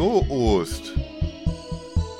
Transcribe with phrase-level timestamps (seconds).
[0.00, 0.94] So, Ost.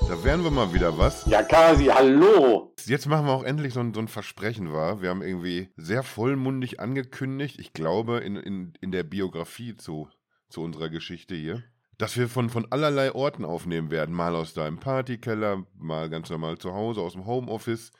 [0.06, 1.24] Da wären wir mal wieder was.
[1.24, 2.74] Ja, Kasi, hallo.
[2.84, 5.00] Jetzt machen wir auch endlich so ein, so ein Versprechen wahr.
[5.00, 10.10] Wir haben irgendwie sehr vollmundig angekündigt, ich glaube, in, in, in der Biografie zu,
[10.50, 11.62] zu unserer Geschichte hier,
[11.96, 14.14] dass wir von, von allerlei Orten aufnehmen werden.
[14.14, 17.92] Mal aus deinem Partykeller, mal ganz normal zu Hause, aus dem Homeoffice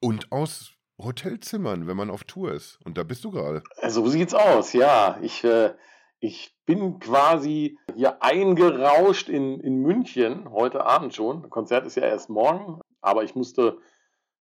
[0.00, 2.78] und aus Hotelzimmern, wenn man auf Tour ist.
[2.86, 3.62] Und da bist du gerade.
[3.86, 5.18] So sieht's aus, ja.
[5.20, 5.74] Ich, äh,
[6.26, 11.42] ich bin quasi hier eingerauscht in, in München, heute Abend schon.
[11.42, 13.78] Das Konzert ist ja erst morgen, aber ich musste,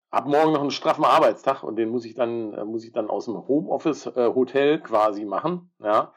[0.10, 3.10] ab morgen noch einen straffen Arbeitstag und den muss ich dann, äh, muss ich dann
[3.10, 6.12] aus dem Homeoffice-Hotel äh, quasi machen, ja.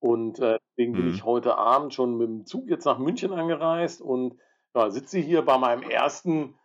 [0.00, 1.14] Und äh, deswegen bin Mhm.
[1.14, 4.36] ich heute Abend schon mit dem Zug jetzt nach München angereist und
[4.74, 6.56] ja, sitze hier bei meinem ersten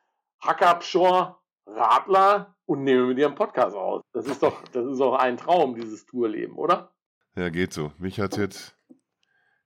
[0.41, 4.01] Hackabschor Radler und nehme mit dir einen Podcast aus.
[4.13, 6.93] Das ist doch, das ist doch ein Traum, dieses Tourleben, oder?
[7.37, 7.93] Ja, geht so.
[7.99, 8.75] Mich hat jetzt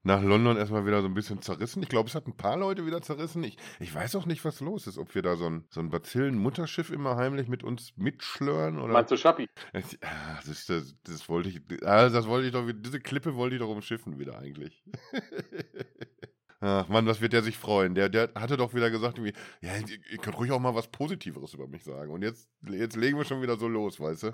[0.04, 1.82] nach London erstmal wieder so ein bisschen zerrissen.
[1.84, 3.44] Ich glaube, es hat ein paar Leute wieder zerrissen.
[3.44, 4.98] Ich, ich weiß auch nicht, was los ist.
[4.98, 8.94] Ob wir da so ein, so ein Bazillen-Mutterschiff immer heimlich mit uns mitschlören oder.
[8.94, 9.48] Meinst du Schappi?
[9.74, 11.62] Es- ah, Das, das, das wollte ich.
[11.86, 12.68] Ah, das wollte ich doch.
[12.74, 14.84] Diese Klippe wollte ich doch umschiffen wieder eigentlich.
[16.64, 17.96] Ach Mann, was wird der sich freuen?
[17.96, 20.92] Der, der hatte doch wieder gesagt, irgendwie, ja, ihr, ihr könnt ruhig auch mal was
[20.92, 22.12] Positiveres über mich sagen.
[22.12, 24.32] Und jetzt, jetzt legen wir schon wieder so los, weißt du?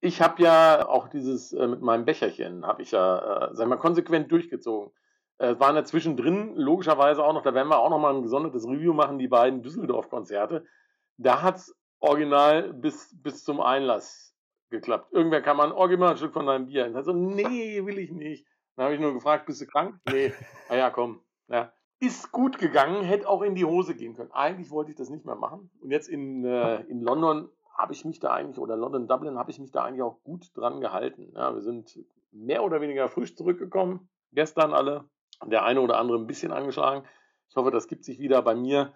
[0.00, 3.76] Ich habe ja auch dieses äh, mit meinem Becherchen, habe ich ja, äh, sag mal,
[3.76, 4.92] konsequent durchgezogen.
[5.38, 8.22] Äh, Es waren ja zwischendrin logischerweise auch noch, da werden wir auch noch mal ein
[8.22, 10.64] gesondertes Review machen, die beiden Düsseldorf-Konzerte.
[11.16, 14.36] Da hat's original bis, bis zum Einlass
[14.70, 15.12] geklappt.
[15.12, 16.86] Irgendwer kam an, oh, gib mal ein Stück von deinem Bier.
[16.86, 18.46] Und ich so, nee, will ich nicht.
[18.76, 19.98] Dann habe ich nur gefragt, bist du krank?
[20.08, 20.32] Nee.
[20.68, 21.22] Na ja, komm.
[21.48, 21.72] Ja.
[22.00, 24.30] Ist gut gegangen, hätte auch in die Hose gehen können.
[24.30, 25.70] Eigentlich wollte ich das nicht mehr machen.
[25.80, 29.52] Und jetzt in, äh, in London habe ich mich da eigentlich, oder London, Dublin, habe
[29.52, 31.32] ich mich da eigentlich auch gut dran gehalten.
[31.34, 31.98] Ja, wir sind
[32.32, 34.08] mehr oder weniger frisch zurückgekommen.
[34.32, 35.04] Gestern alle.
[35.46, 37.06] Der eine oder andere ein bisschen angeschlagen.
[37.48, 38.42] Ich hoffe, das gibt sich wieder.
[38.42, 38.92] Bei mir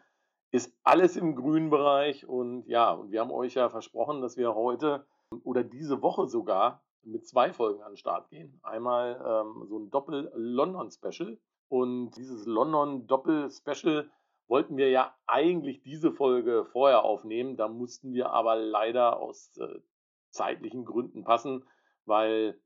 [0.50, 2.26] ist alles im grünen Bereich.
[2.26, 5.06] Und ja, und wir haben euch ja versprochen, dass wir heute
[5.44, 8.58] oder diese Woche sogar mit zwei Folgen an den Start gehen.
[8.64, 11.38] Einmal ähm, so ein Doppel-London-Special.
[11.68, 14.10] Und dieses London-Doppel-Special
[14.52, 17.56] wollten wir ja eigentlich diese Folge vorher aufnehmen.
[17.56, 19.80] Da mussten wir aber leider aus äh,
[20.28, 21.64] zeitlichen Gründen passen,
[22.04, 22.60] weil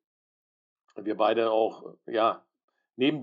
[0.97, 2.45] wir beide auch, ja,
[2.97, 3.23] neben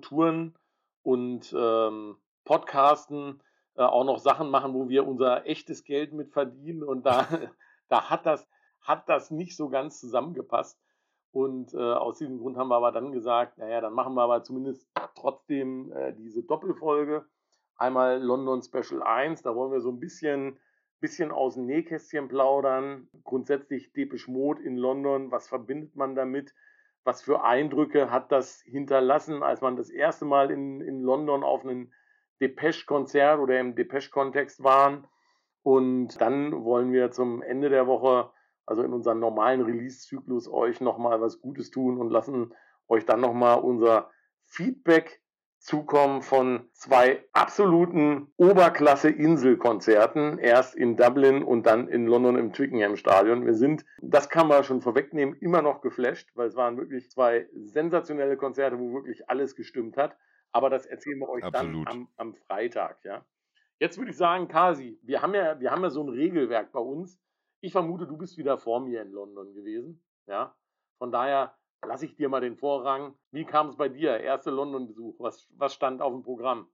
[0.00, 0.56] Touren
[1.02, 3.42] und ähm, Podcasten
[3.74, 6.84] äh, auch noch Sachen machen, wo wir unser echtes Geld mit verdienen.
[6.84, 7.26] Und da,
[7.88, 8.46] da hat, das,
[8.80, 10.80] hat das nicht so ganz zusammengepasst.
[11.32, 14.44] Und äh, aus diesem Grund haben wir aber dann gesagt, naja, dann machen wir aber
[14.44, 14.86] zumindest
[15.16, 17.26] trotzdem äh, diese Doppelfolge.
[17.76, 20.58] Einmal London Special 1, da wollen wir so ein bisschen,
[21.00, 23.08] bisschen aus dem Nähkästchen plaudern.
[23.24, 26.54] Grundsätzlich Depeche Mode in London, was verbindet man damit?
[27.04, 31.64] Was für Eindrücke hat das hinterlassen, als man das erste Mal in, in London auf
[31.64, 31.92] einem
[32.40, 35.06] Depeche-Konzert oder im Depeche-Kontext waren?
[35.62, 38.30] Und dann wollen wir zum Ende der Woche,
[38.66, 42.54] also in unserem normalen Release-Zyklus, euch nochmal was Gutes tun und lassen
[42.88, 44.10] euch dann nochmal unser
[44.42, 45.23] Feedback
[45.64, 53.46] zukommen von zwei absoluten Oberklasse-Inselkonzerten, erst in Dublin und dann in London im Twickenham Stadion.
[53.46, 57.48] Wir sind, das kann man schon vorwegnehmen, immer noch geflasht, weil es waren wirklich zwei
[57.54, 60.14] sensationelle Konzerte, wo wirklich alles gestimmt hat.
[60.52, 61.88] Aber das erzählen wir euch Absolut.
[61.88, 63.24] dann am, am Freitag, ja.
[63.78, 66.80] Jetzt würde ich sagen, Kasi, wir haben ja, wir haben ja so ein Regelwerk bei
[66.80, 67.18] uns.
[67.62, 70.54] Ich vermute, du bist wieder vor mir in London gewesen, ja.
[70.98, 71.54] Von daher
[71.84, 73.14] lasse ich dir mal den Vorrang.
[73.30, 74.18] Wie kam es bei dir?
[74.18, 75.16] Erste London-Besuch.
[75.18, 76.68] Was, was stand auf dem Programm?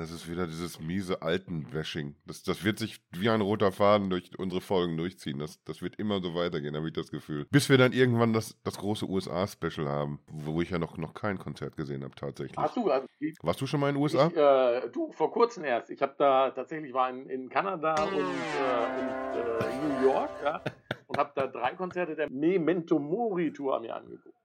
[0.00, 2.16] Das ist wieder dieses miese Altenbashing.
[2.24, 5.38] Das, das wird sich wie ein roter Faden durch unsere Folgen durchziehen.
[5.38, 7.46] Das, das wird immer so weitergehen, habe ich das Gefühl.
[7.50, 11.38] Bis wir dann irgendwann das, das große USA-Special haben, wo ich ja noch, noch kein
[11.38, 12.56] Konzert gesehen habe tatsächlich.
[12.56, 14.28] Hast du, also ich, Warst du schon mal in den USA?
[14.28, 15.90] ich, äh, du, vor kurzem erst.
[15.90, 20.62] Ich habe da tatsächlich war in, in Kanada und, äh, und äh, New York, ja,
[21.08, 24.39] und habe da drei Konzerte der Memento Mori Tour mir angeguckt.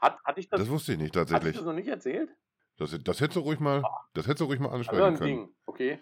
[0.00, 1.56] Hat, hatte ich das, das wusste ich nicht hatte ich tatsächlich.
[1.56, 2.30] das noch nicht erzählt?
[2.76, 3.82] Das, das hättest du ruhig mal,
[4.14, 5.36] das hättest du ruhig mal Also ansprechen ein können.
[5.36, 5.98] Ding, okay.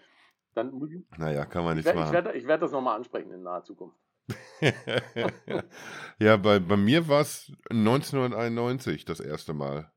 [0.53, 2.25] Dann muss ich, Naja, kann man ich nichts werde ich machen.
[2.25, 3.97] werd, ich werd das nochmal ansprechen in naher Zukunft.
[6.19, 9.91] ja, bei, bei mir war es 1991 das erste Mal.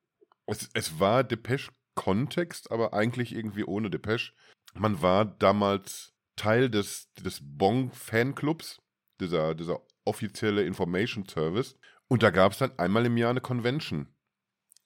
[0.46, 4.32] Es, es war Depeche-Kontext, aber eigentlich irgendwie ohne Depeche.
[4.75, 8.81] Man war damals Teil des, des Bong-Fanclubs,
[9.20, 11.79] dieser, dieser offizielle Information Service.
[12.10, 14.08] Und da gab es dann einmal im Jahr eine Convention.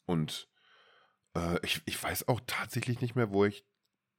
[0.04, 0.46] Und
[1.34, 3.66] äh, ich, ich weiß auch tatsächlich nicht mehr, wo ich,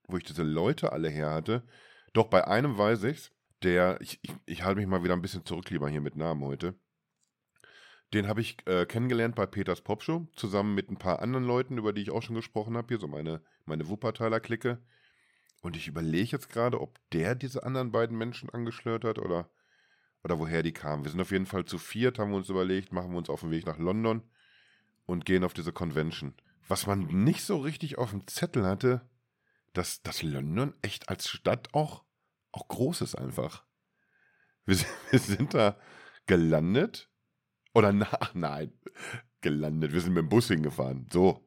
[0.07, 1.67] wo ich diese Leute alle her hatte.
[2.13, 3.31] Doch bei einem weiß ich's,
[3.61, 6.43] der, ich, ich, ich halte mich mal wieder ein bisschen zurück, lieber hier mit Namen
[6.43, 6.73] heute.
[8.11, 11.93] Den habe ich äh, kennengelernt bei Peters Popshow, zusammen mit ein paar anderen Leuten, über
[11.93, 14.81] die ich auch schon gesprochen habe, hier, so meine, meine Wuppertaler-Clique.
[15.61, 19.47] Und ich überlege jetzt gerade, ob der diese anderen beiden Menschen angeschlört hat oder,
[20.25, 21.04] oder woher die kamen.
[21.04, 23.42] Wir sind auf jeden Fall zu viert, haben wir uns überlegt, machen wir uns auf
[23.42, 24.24] den Weg nach London
[25.06, 26.33] und gehen auf diese Convention.
[26.68, 29.07] Was man nicht so richtig auf dem Zettel hatte,
[29.74, 32.04] dass, dass London echt als Stadt auch,
[32.51, 33.66] auch groß ist einfach.
[34.66, 34.77] Wir,
[35.12, 35.77] wir sind da
[36.25, 37.07] gelandet.
[37.75, 38.74] Oder nach, nein,
[39.42, 39.94] gelandet.
[39.94, 41.07] Wir sind mit dem Bus hingefahren.
[41.13, 41.44] So.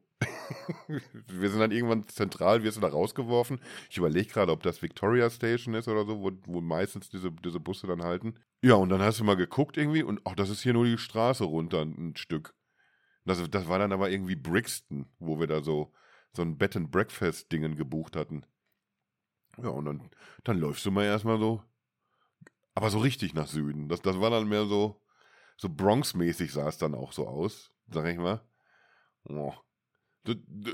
[1.27, 3.59] Wir sind dann irgendwann zentral, wir sind da rausgeworfen.
[3.89, 7.59] Ich überlege gerade, ob das Victoria Station ist oder so, wo, wo meistens diese, diese
[7.59, 8.35] Busse dann halten.
[8.61, 10.97] Ja, und dann hast du mal geguckt irgendwie und ach, das ist hier nur die
[10.97, 12.53] Straße runter ein Stück.
[13.25, 15.93] Das, das war dann aber irgendwie Brixton, wo wir da so,
[16.33, 18.45] so ein Bed and Breakfast Dingen gebucht hatten.
[19.61, 20.09] Ja, und dann,
[20.43, 21.63] dann läufst du mal erstmal so,
[22.75, 23.87] aber so richtig nach Süden.
[23.89, 25.01] Das, das war dann mehr so,
[25.57, 28.41] so Bronx-mäßig sah es dann auch so aus, sag ich mal.
[29.25, 29.53] Oh.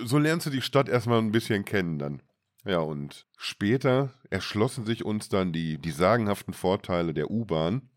[0.06, 2.22] So lernst du die Stadt erstmal ein bisschen kennen dann.
[2.66, 7.90] Ja, und später erschlossen sich uns dann die, die sagenhaften Vorteile der U-Bahn.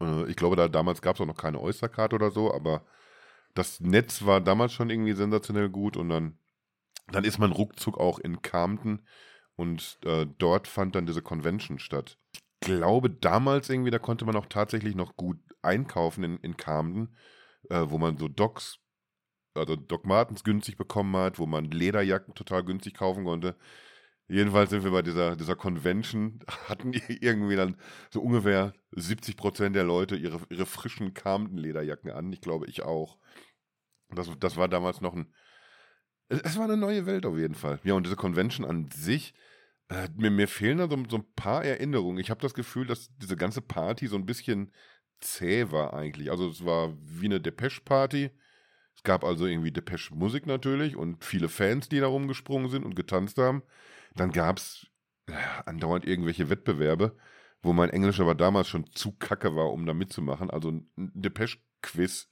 [0.00, 2.84] Äh, ich glaube, da damals gab es auch noch keine Oystercard oder so, aber
[3.54, 6.38] das Netz war damals schon irgendwie sensationell gut und dann,
[7.10, 9.02] dann ist man ruckzuck auch in Camden
[9.56, 12.18] und äh, dort fand dann diese Convention statt.
[12.32, 17.16] Ich glaube, damals irgendwie, da konnte man auch tatsächlich noch gut einkaufen in, in Camden,
[17.70, 18.78] äh, wo man so Docs,
[19.58, 23.56] also Doc Martens günstig bekommen hat, wo man Lederjacken total günstig kaufen konnte.
[24.28, 27.76] Jedenfalls sind wir bei dieser, dieser Convention, hatten irgendwie dann
[28.10, 32.32] so ungefähr 70 Prozent der Leute ihre, ihre frischen Camden-Lederjacken an.
[32.32, 33.18] Ich glaube, ich auch.
[34.10, 35.32] Das, das war damals noch ein.
[36.28, 37.80] Es war eine neue Welt auf jeden Fall.
[37.84, 39.32] Ja, und diese Convention an sich,
[39.88, 42.18] äh, mir, mir fehlen da so, so ein paar Erinnerungen.
[42.18, 44.72] Ich habe das Gefühl, dass diese ganze Party so ein bisschen
[45.20, 46.30] zäh war eigentlich.
[46.30, 48.30] Also es war wie eine Depeche-Party.
[48.98, 53.38] Es gab also irgendwie Depeche-Musik natürlich und viele Fans, die da rumgesprungen sind und getanzt
[53.38, 53.62] haben.
[54.14, 54.88] Dann gab es
[55.28, 55.32] äh,
[55.66, 57.16] andauernd irgendwelche Wettbewerbe,
[57.62, 60.50] wo mein Englisch aber damals schon zu kacke war, um da mitzumachen.
[60.50, 62.28] Also ein Depeche-Quiz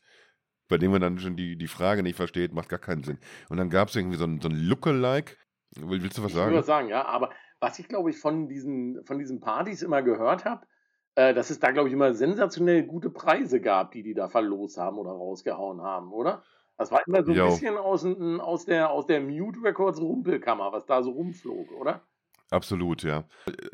[0.69, 3.19] bei dem man dann schon die, die Frage nicht versteht, macht gar keinen Sinn.
[3.49, 5.37] Und dann gab es irgendwie so ein, so ein Lookalike.
[5.77, 6.49] Willst du was sagen?
[6.49, 7.31] Ich will was sagen, ja, aber
[7.61, 10.67] was ich glaube ich von diesen, von diesen Partys immer gehört habe,
[11.15, 14.79] äh, dass es da glaube ich immer sensationell gute Preise gab, die die da verlost
[14.79, 16.43] haben oder rausgehauen haben, oder?
[16.78, 17.46] Das war immer so ein jo.
[17.46, 22.02] bisschen aus, aus, der, aus der Mute Records Rumpelkammer, was da so rumflog, oder?
[22.50, 23.25] Absolut, ja.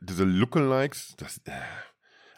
[0.00, 1.50] Diese Lookalikes, das, äh,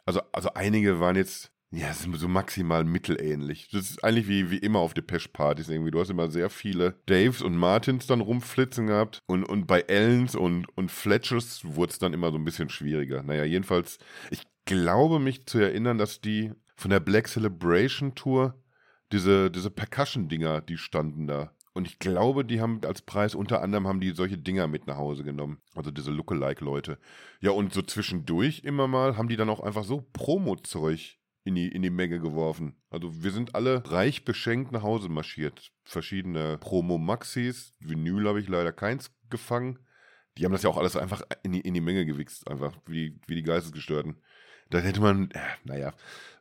[0.07, 3.69] also, also einige waren jetzt ja, sind so maximal mittelähnlich.
[3.73, 5.91] Das ist eigentlich wie, wie immer auf Depeche-Partys irgendwie.
[5.91, 9.19] Du hast immer sehr viele Daves und Martins dann rumflitzen gehabt.
[9.27, 13.25] Und, und bei Ellens und, und Fletchers wurde es dann immer so ein bisschen schwieriger.
[13.25, 13.99] Naja, jedenfalls,
[14.31, 18.55] ich glaube mich zu erinnern, dass die von der Black Celebration Tour
[19.15, 21.55] diese, diese Percussion-Dinger, die standen da.
[21.73, 24.97] Und ich glaube, die haben als Preis unter anderem haben die solche Dinger mit nach
[24.97, 25.59] Hause genommen.
[25.75, 26.99] Also diese Lookalike-Leute.
[27.41, 31.69] Ja, und so zwischendurch immer mal haben die dann auch einfach so Promo-Zeug in die,
[31.69, 32.77] in die Menge geworfen.
[32.91, 35.73] Also wir sind alle reich beschenkt nach Hause marschiert.
[35.85, 39.79] Verschiedene Promo-Maxis, Vinyl habe ich leider keins gefangen.
[40.39, 43.21] Die haben das ja auch alles einfach in die, in die Menge gewichst, einfach wie,
[43.27, 44.17] wie die Geistesgestörten.
[44.75, 45.93] Da hätte man, äh, naja,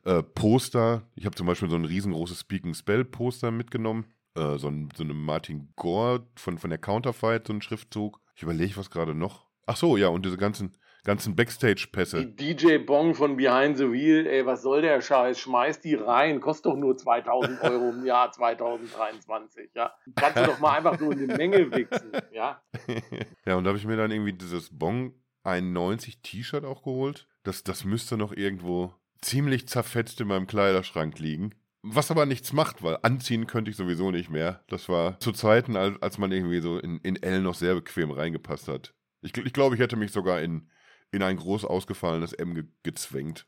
[0.04, 1.02] äh, Poster.
[1.14, 4.06] Ich habe zum Beispiel so ein riesengroßes Speak and Spell Poster mitgenommen.
[4.34, 8.20] Äh, so, ein, so eine Martin Gore von, von der Counterfight, so ein Schriftzug.
[8.34, 9.46] Ich überlege, was gerade noch.
[9.66, 12.26] Ach so, ja, und diese ganzen ganzen Backstage-Pässe.
[12.26, 15.38] Die DJ Bong von Behind the Wheel, ey, was soll der Scheiß?
[15.38, 19.92] Schmeiß die rein, kostet doch nur 2000 Euro im Jahr 2023, ja.
[20.16, 22.60] Kannst du doch mal einfach so in die Menge wichsen, ja.
[23.46, 25.12] ja, und da habe ich mir dann irgendwie dieses Bong
[25.44, 27.28] 91 T-Shirt auch geholt.
[27.42, 31.54] Das, das müsste noch irgendwo ziemlich zerfetzt in meinem Kleiderschrank liegen.
[31.82, 34.64] Was aber nichts macht, weil anziehen könnte ich sowieso nicht mehr.
[34.68, 38.10] Das war zu Zeiten, als, als man irgendwie so in, in L noch sehr bequem
[38.10, 38.94] reingepasst hat.
[39.20, 40.70] Ich, ich glaube, ich hätte mich sogar in,
[41.12, 43.46] in ein groß ausgefallenes M ge gezwängt.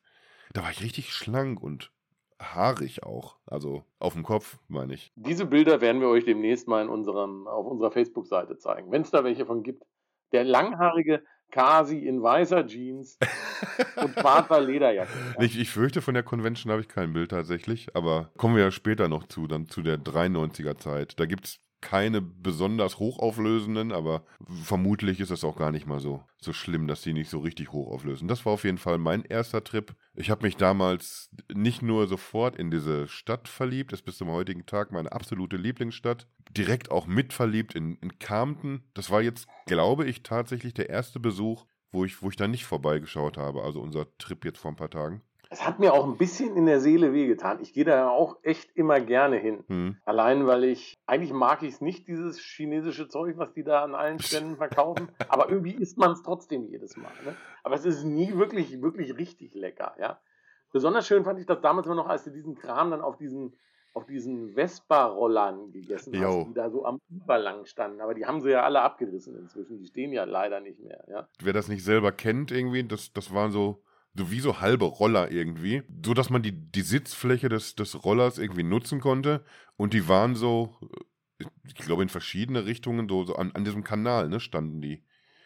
[0.53, 1.93] Da war ich richtig schlank und
[2.38, 3.37] haarig auch.
[3.47, 5.12] Also auf dem Kopf, meine ich.
[5.17, 9.11] Diese Bilder werden wir euch demnächst mal in unserem, auf unserer Facebook-Seite zeigen, wenn es
[9.11, 9.83] da welche von gibt.
[10.33, 13.19] Der langhaarige Kasi in weißer Jeans
[13.97, 15.11] und schwarzer Lederjacke.
[15.41, 18.71] Ich, ich fürchte, von der Convention habe ich kein Bild tatsächlich, aber kommen wir ja
[18.71, 21.19] später noch zu, dann zu der 93er Zeit.
[21.19, 24.25] Da gibt es keine besonders hochauflösenden, aber
[24.62, 27.73] vermutlich ist es auch gar nicht mal so, so schlimm, dass sie nicht so richtig
[27.73, 28.28] hochauflösen.
[28.28, 29.95] Das war auf jeden Fall mein erster Trip.
[30.14, 34.66] Ich habe mich damals nicht nur sofort in diese Stadt verliebt, ist bis zum heutigen
[34.66, 38.85] Tag meine absolute Lieblingsstadt, direkt auch mitverliebt in, in Camden.
[38.95, 42.64] Das war jetzt, glaube ich, tatsächlich der erste Besuch, wo ich, wo ich da nicht
[42.64, 45.23] vorbeigeschaut habe, also unser Trip jetzt vor ein paar Tagen.
[45.49, 47.61] Es hat mir auch ein bisschen in der Seele wehgetan.
[47.61, 49.65] Ich gehe da auch echt immer gerne hin.
[49.69, 49.97] Hm.
[50.05, 53.95] Allein, weil ich, eigentlich mag ich es nicht, dieses chinesische Zeug, was die da an
[53.95, 55.09] allen Ständen verkaufen.
[55.29, 57.12] Aber irgendwie isst man es trotzdem jedes Mal.
[57.25, 57.37] Ne?
[57.62, 60.21] Aber es ist nie wirklich, wirklich richtig lecker, ja.
[60.73, 63.57] Besonders schön fand ich das damals immer noch, als sie diesen Kram dann auf diesen,
[63.95, 66.41] auf diesen Vespa-Rollern gegessen Jo.
[66.41, 68.00] hast, die da so am Ufer lang standen.
[68.00, 69.79] Aber die haben sie ja alle abgerissen inzwischen.
[69.79, 71.29] Die stehen ja leider nicht mehr, ja.
[71.41, 73.83] Wer das nicht selber kennt, irgendwie, das, das waren so,
[74.16, 78.38] so wie so halbe Roller irgendwie, so dass man die, die Sitzfläche des, des Rollers
[78.38, 79.44] irgendwie nutzen konnte.
[79.76, 80.75] Und die waren so,
[81.40, 85.02] äh, ich glaube, in verschiedene Richtungen, so, so an, an diesem Kanal, ne, standen die.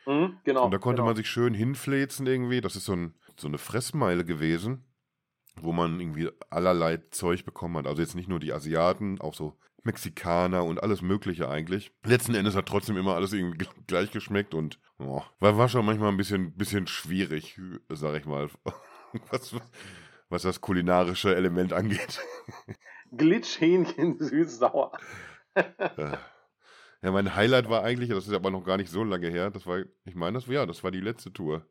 [0.06, 0.64] Mhm, genau.
[0.64, 1.08] Und da konnte genau.
[1.08, 2.60] man sich schön hinfläzen irgendwie.
[2.60, 4.84] Das ist so, ein, so eine Fressmeile gewesen,
[5.60, 7.86] wo man irgendwie allerlei Zeug bekommen hat.
[7.86, 11.92] Also jetzt nicht nur die Asiaten, auch so Mexikaner und alles Mögliche eigentlich.
[12.04, 16.10] Letzten Endes hat trotzdem immer alles irgendwie gleich geschmeckt und oh, war, war schon manchmal
[16.10, 18.48] ein bisschen, bisschen schwierig, sag ich mal,
[19.30, 19.54] was,
[20.28, 22.20] was das kulinarische Element angeht.
[23.12, 24.92] Glitchhähnchen süß-sauer.
[25.54, 26.16] Äh,
[27.02, 29.66] Ja, mein Highlight war eigentlich, das ist aber noch gar nicht so lange her, das
[29.66, 31.66] war, ich meine, das war ja, das war die letzte Tour,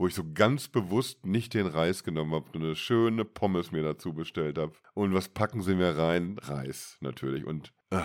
[0.00, 4.14] wo ich so ganz bewusst nicht den Reis genommen habe, eine schöne Pommes mir dazu
[4.14, 4.72] bestellt habe.
[4.94, 6.38] Und was packen sie mir rein?
[6.40, 7.44] Reis, natürlich.
[7.44, 8.00] Und äh,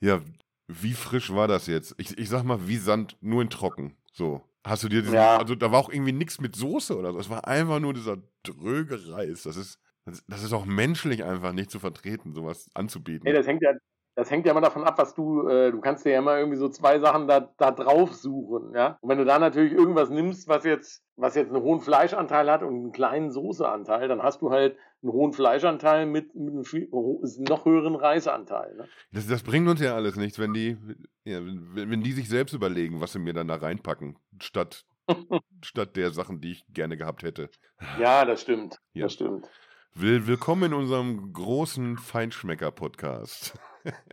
[0.00, 0.20] ja,
[0.66, 1.94] wie frisch war das jetzt?
[1.98, 3.94] Ich, ich sag mal, wie Sand, nur in trocken.
[4.12, 4.42] So.
[4.66, 5.36] Hast du dir diesen, Ja.
[5.36, 7.20] also da war auch irgendwie nichts mit Soße oder so.
[7.20, 9.44] Es war einfach nur dieser dröge Reis.
[9.44, 13.22] Das ist, das, das ist auch menschlich einfach nicht zu vertreten, sowas anzubieten.
[13.22, 13.70] Nee, das hängt ja,
[14.16, 16.56] das hängt ja immer davon ab, was du, äh, du kannst dir ja immer irgendwie
[16.56, 18.98] so zwei Sachen da, da drauf suchen, ja.
[19.00, 22.62] Und wenn du da natürlich irgendwas nimmst, was jetzt, was jetzt einen hohen Fleischanteil hat
[22.62, 26.88] und einen kleinen Soßeanteil, dann hast du halt einen hohen Fleischanteil mit, mit einem viel,
[26.90, 28.76] noch höheren Reisanteil.
[28.76, 28.88] Ne?
[29.12, 30.76] Das, das bringt uns ja alles nichts, wenn die,
[31.24, 34.84] ja, wenn, wenn die sich selbst überlegen, was sie mir dann da reinpacken, statt,
[35.62, 37.50] statt der Sachen, die ich gerne gehabt hätte.
[37.98, 38.78] Ja, das stimmt.
[38.92, 39.04] Ja.
[39.04, 39.48] Das stimmt.
[39.96, 43.54] Will, willkommen in unserem großen Feinschmecker-Podcast.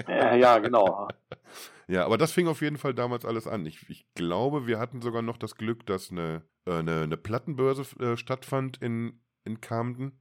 [0.07, 1.07] Ja, ja, genau.
[1.87, 3.65] Ja, aber das fing auf jeden Fall damals alles an.
[3.65, 7.83] Ich, ich glaube, wir hatten sogar noch das Glück, dass eine, äh, eine, eine Plattenbörse
[7.99, 10.19] äh, stattfand in, in Camden.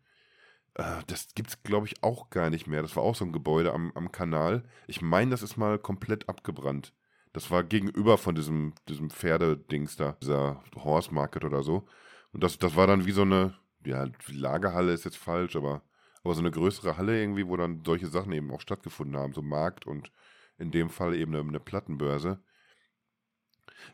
[0.75, 2.83] Äh, das gibt's, glaube ich, auch gar nicht mehr.
[2.83, 4.65] Das war auch so ein Gebäude am, am Kanal.
[4.89, 6.95] Ich meine, das ist mal komplett abgebrannt.
[7.33, 11.87] Das war gegenüber von diesem, diesem Pferdedings da, dieser Horse Market oder so.
[12.33, 13.55] Und das, das war dann wie so eine,
[13.85, 15.83] ja, Lagerhalle ist jetzt falsch, aber,
[16.23, 19.43] aber so eine größere Halle irgendwie, wo dann solche Sachen eben auch stattgefunden haben, so
[19.43, 20.11] Markt und
[20.59, 22.43] in dem Fall eben eine, eine Plattenbörse.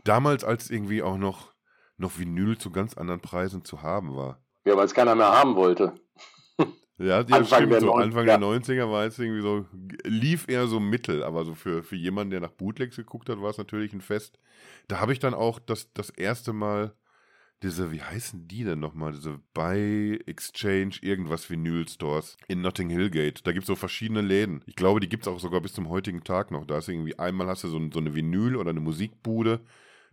[0.04, 1.52] Damals, als irgendwie auch noch,
[1.96, 4.40] noch Vinyl zu ganz anderen Preisen zu haben war.
[4.64, 5.94] Ja, weil es keiner mehr haben wollte.
[6.98, 8.38] Ja, ja Anfang der so Anfang ja.
[8.38, 9.66] der 90er war es irgendwie so,
[10.04, 13.50] lief eher so mittel, aber so für, für jemanden, der nach Bootlegs geguckt hat, war
[13.50, 14.38] es natürlich ein Fest.
[14.88, 16.94] Da habe ich dann auch das, das erste Mal
[17.62, 23.10] diese, wie heißen die denn nochmal, diese Buy Exchange irgendwas Vinyl Stores in Notting Hill
[23.10, 23.46] Gate.
[23.46, 24.62] Da gibt es so verschiedene Läden.
[24.66, 26.66] Ich glaube, die gibt es auch sogar bis zum heutigen Tag noch.
[26.66, 29.60] Da ist irgendwie, einmal hast du so, so eine Vinyl oder eine Musikbude.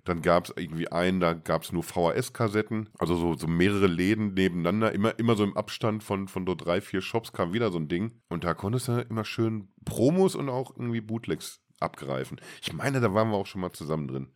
[0.06, 4.34] Dann gab es irgendwie einen, da gab es nur VHS-Kassetten, also so, so mehrere Läden
[4.34, 7.80] nebeneinander, immer, immer so im Abstand von, von so drei, vier Shops kam wieder so
[7.80, 8.12] ein Ding.
[8.28, 12.40] Und da konntest du immer schön Promos und auch irgendwie Bootlegs abgreifen.
[12.62, 14.34] Ich meine, da waren wir auch schon mal zusammen drin.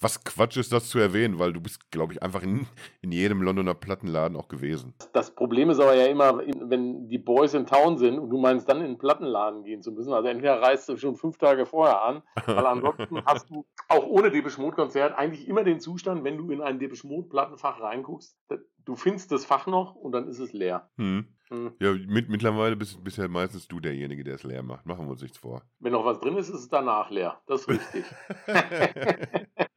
[0.00, 2.66] Was Quatsch ist, das zu erwähnen, weil du bist, glaube ich, einfach in,
[3.02, 4.94] in jedem Londoner Plattenladen auch gewesen.
[5.12, 8.68] Das Problem ist aber ja immer, wenn die Boys in Town sind und du meinst
[8.68, 10.12] dann in den Plattenladen gehen zu müssen.
[10.12, 14.30] Also entweder reist du schon fünf Tage vorher an, weil ansonsten hast du auch ohne
[14.30, 18.36] Depeche Mode Konzert eigentlich immer den Zustand, wenn du in ein Depeche Mode Plattenfach reinguckst,
[18.84, 20.88] du findest das Fach noch und dann ist es leer.
[20.96, 21.26] Hm.
[21.48, 21.72] Hm.
[21.80, 24.86] Ja, mit, mittlerweile bist, bist ja meistens du derjenige, der es leer macht.
[24.86, 25.62] Machen wir uns nichts vor.
[25.78, 27.40] Wenn noch was drin ist, ist es danach leer.
[27.46, 28.04] Das ist richtig.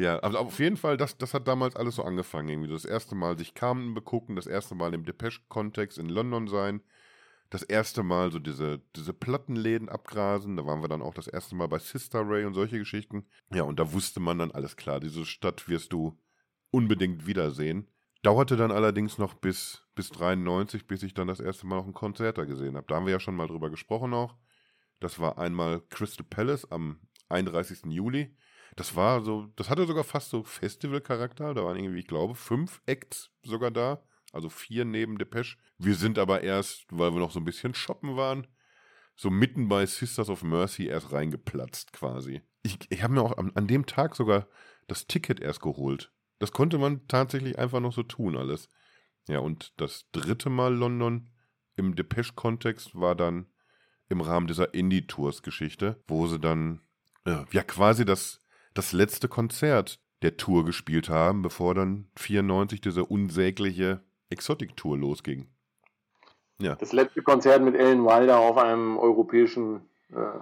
[0.00, 2.48] Ja, also auf jeden Fall, das, das hat damals alles so angefangen.
[2.48, 6.80] Irgendwie das erste Mal sich Carmen begucken, das erste Mal im Depeche-Kontext in London sein,
[7.50, 10.56] das erste Mal so diese, diese Plattenläden abgrasen.
[10.56, 13.26] Da waren wir dann auch das erste Mal bei Sister Ray und solche Geschichten.
[13.52, 16.18] Ja, und da wusste man dann alles klar, diese Stadt wirst du
[16.70, 17.86] unbedingt wiedersehen.
[18.22, 21.92] Dauerte dann allerdings noch bis, bis 93, bis ich dann das erste Mal noch ein
[21.92, 22.86] Konzert da gesehen habe.
[22.88, 24.34] Da haben wir ja schon mal drüber gesprochen auch.
[24.98, 27.82] Das war einmal Crystal Palace am 31.
[27.90, 28.34] Juli.
[28.76, 31.54] Das war so, das hatte sogar fast so Festivalcharakter.
[31.54, 34.02] Da waren irgendwie, ich glaube, fünf Acts sogar da.
[34.32, 35.56] Also vier neben Depeche.
[35.78, 38.46] Wir sind aber erst, weil wir noch so ein bisschen shoppen waren,
[39.16, 42.42] so mitten bei Sisters of Mercy erst reingeplatzt quasi.
[42.62, 44.46] Ich, ich habe mir auch an, an dem Tag sogar
[44.86, 46.12] das Ticket erst geholt.
[46.38, 48.70] Das konnte man tatsächlich einfach noch so tun alles.
[49.28, 51.30] Ja, und das dritte Mal London
[51.76, 53.46] im Depeche-Kontext war dann
[54.08, 56.80] im Rahmen dieser Indie-Tours-Geschichte, wo sie dann
[57.24, 58.42] äh, ja quasi das,
[58.74, 65.48] das letzte Konzert der Tour gespielt haben, bevor dann 94 dieser unsägliche Exotic Tour losging.
[66.60, 66.76] Ja.
[66.76, 70.40] Das letzte Konzert mit Ellen Wilder auf einem europäischen äh.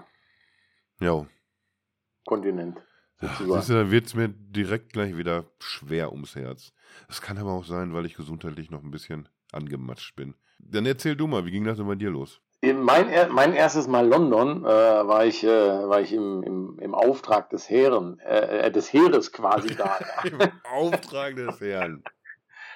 [2.26, 2.78] Kontinent.
[3.20, 6.72] Siehst du, da wird es mir direkt gleich wieder schwer ums Herz.
[7.08, 10.34] Das kann aber auch sein, weil ich gesundheitlich noch ein bisschen angematscht bin.
[10.58, 12.40] Dann erzähl du mal, wie ging das denn bei dir los?
[12.60, 16.94] In Mein, mein erstes Mal London äh, war ich, äh, war ich im, im, im
[16.94, 19.98] Auftrag des Heeren, äh, äh, des Heeres quasi da.
[20.24, 22.02] Im Auftrag des Herrn.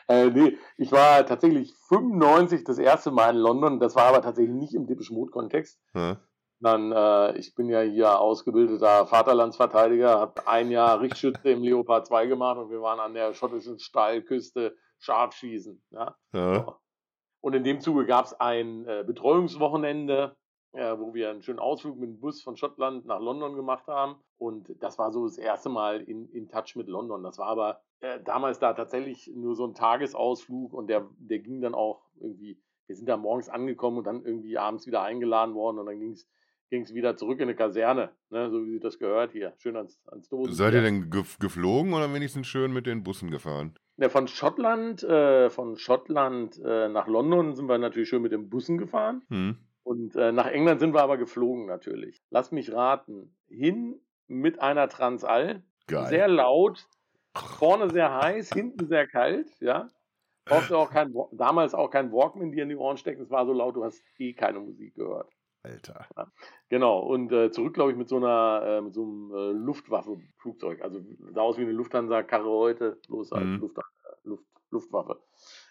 [0.09, 3.81] Äh, nee, ich war tatsächlich 95 das erste Mal in London.
[3.81, 5.81] Das war aber tatsächlich nicht im Depeche Mode Kontext.
[5.95, 6.21] Ja.
[6.61, 12.27] Dann, äh, ich bin ja hier ausgebildeter Vaterlandsverteidiger, habe ein Jahr Richtschütze im Leopard 2
[12.27, 15.83] gemacht und wir waren an der schottischen Steilküste Scharfschießen.
[15.91, 16.17] Ja?
[16.33, 16.79] Ja.
[17.43, 20.37] Und in dem Zuge gab es ein äh, Betreuungswochenende,
[20.73, 24.17] äh, wo wir einen schönen Ausflug mit dem Bus von Schottland nach London gemacht haben.
[24.39, 27.23] Und das war so das erste Mal in, in Touch mit London.
[27.25, 31.61] Das war aber äh, damals da tatsächlich nur so ein Tagesausflug und der, der ging
[31.61, 35.79] dann auch irgendwie, wir sind da morgens angekommen und dann irgendwie abends wieder eingeladen worden
[35.81, 36.29] und dann ging es
[36.71, 39.53] ging es wieder zurück in eine Kaserne, ne, so wie sich das gehört hier.
[39.59, 40.55] Schön ans, ans Dosen.
[40.55, 43.75] Seid ihr denn gef geflogen oder wenigstens schön mit den Bussen gefahren?
[43.97, 48.49] Ja, von Schottland, äh, von Schottland äh, nach London sind wir natürlich schön mit den
[48.49, 49.23] Bussen gefahren.
[49.29, 49.59] Hm.
[49.85, 52.23] Und äh, nach England sind wir aber geflogen natürlich.
[52.31, 53.37] Lass mich raten.
[53.49, 55.63] Hin mit einer Transall.
[55.89, 56.07] Geil.
[56.07, 56.87] Sehr laut.
[57.35, 59.49] Vorne sehr heiß, hinten sehr kalt.
[59.61, 59.89] Ja.
[60.51, 63.23] Auch kein, damals auch kein Walkman dir in die Ohren stecken.
[63.23, 65.31] Es war so laut, du hast eh keine Musik gehört.
[65.63, 66.07] Alter.
[66.69, 67.01] Genau.
[67.01, 70.83] Und äh, zurück, glaube ich, mit so einer, äh, mit so einem äh, Luftwaffe-Flugzeug.
[70.83, 71.01] Also
[71.33, 73.61] sah aus wie eine Lufthansa-Karre heute, bloß als Mhm.
[73.61, 73.77] Luft,
[74.25, 75.21] Luft, Luftwaffe.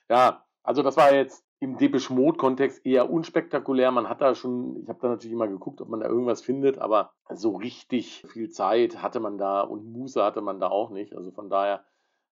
[0.10, 3.92] Ja, also das war jetzt im Depeche Mode-Kontext eher unspektakulär.
[3.92, 6.80] Man hat da schon, ich habe da natürlich immer geguckt, ob man da irgendwas findet,
[6.80, 11.16] aber so richtig viel Zeit hatte man da und Muße hatte man da auch nicht.
[11.16, 11.84] Also von daher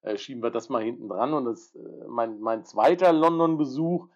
[0.01, 1.33] äh, schieben wir das mal hinten dran.
[1.33, 4.07] Und das, äh, mein, mein zweiter London-Besuch,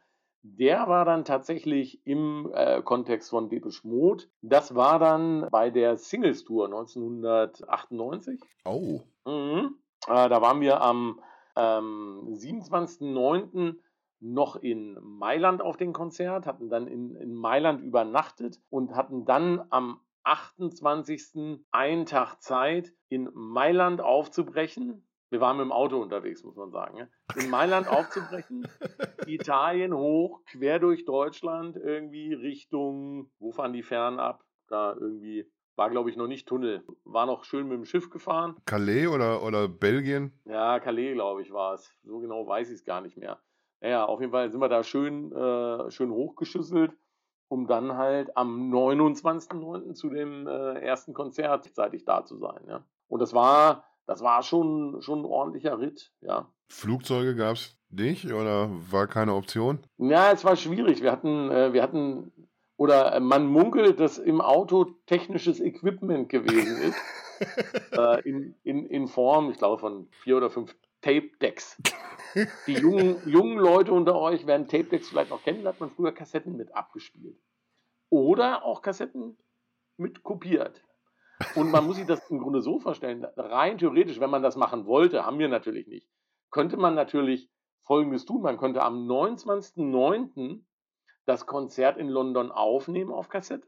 [0.43, 4.25] der war dann tatsächlich im äh, Kontext von Depeche Mode.
[4.41, 8.41] Das war dann bei der Singles Tour 1998.
[8.65, 9.01] Oh.
[9.25, 9.77] Mhm.
[10.07, 11.21] Äh, da waren wir am
[11.55, 13.75] ähm, 27.09.
[14.19, 19.63] noch in Mailand auf dem Konzert, hatten dann in, in Mailand übernachtet und hatten dann
[19.69, 21.61] am 28.
[21.71, 25.07] einen Tag Zeit, in Mailand aufzubrechen.
[25.33, 26.95] Wir waren mit dem Auto unterwegs, muss man sagen.
[26.95, 27.07] ja.
[27.41, 28.67] In Mailand aufzubrechen,
[29.25, 34.45] Italien hoch, quer durch Deutschland, irgendwie Richtung, wo fahren die Fern ab?
[34.67, 38.57] Da irgendwie, war glaube ich noch nicht Tunnel, war noch schön mit dem Schiff gefahren.
[38.65, 40.39] Calais oder, oder Belgien?
[40.45, 41.91] Ja, Calais, glaube ich, war es.
[42.03, 43.41] So genau weiß ich es gar nicht mehr.
[43.81, 46.95] Naja, auf jeden Fall sind wir da schön, äh, schön hochgeschüsselt,
[47.47, 49.95] um dann halt am 29.09.
[49.95, 52.63] zu dem äh, ersten Konzert zeitig da zu sein.
[52.67, 52.85] Ja.
[53.07, 56.51] Und das war, das war schon, schon ein ordentlicher Ritt, ja.
[56.67, 59.79] Flugzeuge gab es nicht oder war keine Option?
[59.97, 61.01] Ja, es war schwierig.
[61.01, 62.31] Wir hatten, äh, wir hatten,
[62.77, 66.97] oder äh, man munkelt, dass im Auto technisches Equipment gewesen ist.
[67.91, 71.81] äh, in, in, in Form, ich glaube, von vier oder fünf Tape-Decks.
[72.67, 76.13] Die jungen, jungen Leute unter euch werden Tape-Decks vielleicht noch kennen, da hat man früher
[76.13, 77.37] Kassetten mit abgespielt.
[78.09, 79.37] Oder auch Kassetten
[79.97, 80.81] mit kopiert.
[81.55, 84.85] Und man muss sich das im Grunde so vorstellen, rein theoretisch, wenn man das machen
[84.85, 86.07] wollte, haben wir natürlich nicht,
[86.51, 87.49] könnte man natürlich
[87.81, 88.41] Folgendes tun.
[88.41, 90.61] Man könnte am 29.09.
[91.25, 93.67] das Konzert in London aufnehmen auf Kassette.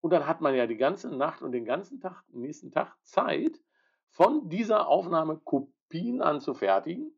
[0.00, 2.94] Und dann hat man ja die ganze Nacht und den ganzen Tag, den nächsten Tag
[3.02, 3.58] Zeit,
[4.10, 7.12] von dieser Aufnahme Kopien anzufertigen,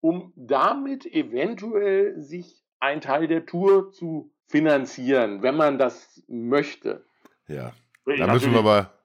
[0.00, 7.04] um damit eventuell sich ein Teil der Tour zu finanzieren, wenn man das möchte.
[7.46, 7.72] Ja.
[8.06, 8.97] Da müssen wir aber,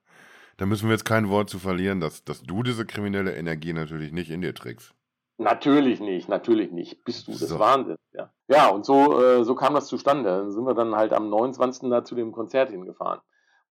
[0.58, 4.12] da müssen wir jetzt kein Wort zu verlieren, dass, dass du diese kriminelle Energie natürlich
[4.12, 4.94] nicht in dir trägst.
[5.38, 7.04] Natürlich nicht, natürlich nicht.
[7.04, 7.60] Bist du das So.
[7.60, 7.98] Wahnsinn.
[8.13, 10.30] Ja, ja und so, äh, so kam das zustande.
[10.30, 11.89] Dann sind wir dann halt am 29.
[11.89, 13.20] da zu dem Konzert hingefahren.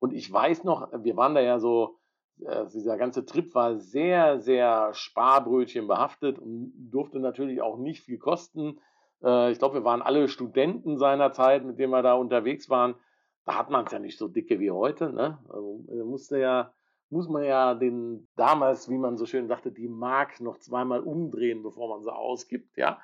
[0.00, 1.98] Und ich weiß noch, wir waren da ja so,
[2.40, 8.18] äh, dieser ganze Trip war sehr, sehr Sparbrötchen behaftet und durfte natürlich auch nicht viel
[8.18, 8.80] kosten.
[9.22, 12.96] Äh, ich glaube, wir waren alle Studenten seiner Zeit, mit denen wir da unterwegs waren.
[13.44, 15.12] Da hat man es ja nicht so dicke wie heute.
[15.12, 15.38] Ne?
[15.48, 16.72] Also, äh, musste ja,
[17.10, 21.62] muss man ja den damals, wie man so schön sagte, die Mark noch zweimal umdrehen,
[21.62, 22.98] bevor man sie ausgibt, ja.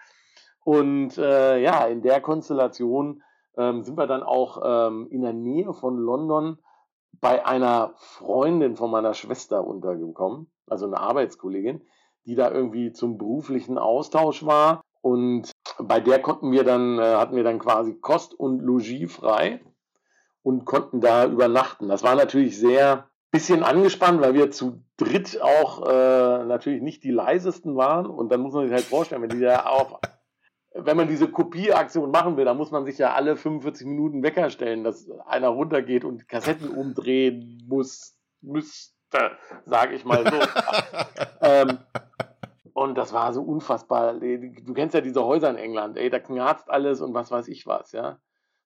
[0.64, 3.22] Und äh, ja, in der Konstellation
[3.57, 6.59] ähm, sind wir dann auch ähm, in der Nähe von London
[7.20, 11.83] bei einer Freundin von meiner Schwester untergekommen, also eine Arbeitskollegin,
[12.27, 14.83] die da irgendwie zum beruflichen Austausch war.
[15.01, 19.61] Und bei der konnten wir dann, äh, hatten wir dann quasi Kost und Logis frei
[20.42, 21.88] und konnten da übernachten.
[21.88, 27.11] Das war natürlich sehr bisschen angespannt, weil wir zu dritt auch äh, natürlich nicht die
[27.11, 28.07] leisesten waren.
[28.07, 30.01] Und dann muss man sich halt vorstellen, wenn die da auf,
[30.74, 34.51] wenn man diese Kopieaktion machen will, dann muss man sich ja alle 45 Minuten Wecker
[34.51, 39.33] stellen, dass einer runtergeht und Kassetten umdrehen muss, müsste,
[39.66, 40.38] sage ich mal so.
[41.42, 41.79] ähm,
[42.72, 44.14] und das war so unfassbar.
[44.14, 47.66] Du kennst ja diese Häuser in England, ey, da knarzt alles und was weiß ich
[47.66, 48.18] was, ja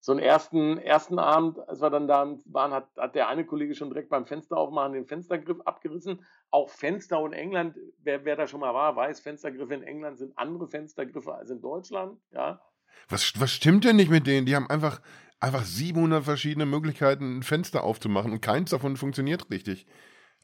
[0.05, 3.77] so einen ersten, ersten Abend, als wir dann da waren, hat, hat der eine Kollege
[3.77, 6.27] schon direkt beim Fenster aufmachen den Fenstergriff abgerissen.
[6.51, 10.37] Auch Fenster in England, wer, wer da schon mal war, weiß, Fenstergriffe in England sind
[10.37, 12.19] andere Fenstergriffe als in Deutschland.
[12.33, 12.61] Ja.
[13.09, 14.45] Was, was stimmt denn nicht mit denen?
[14.45, 15.01] Die haben einfach,
[15.39, 19.87] einfach 700 verschiedene Möglichkeiten, ein Fenster aufzumachen und keins davon funktioniert richtig.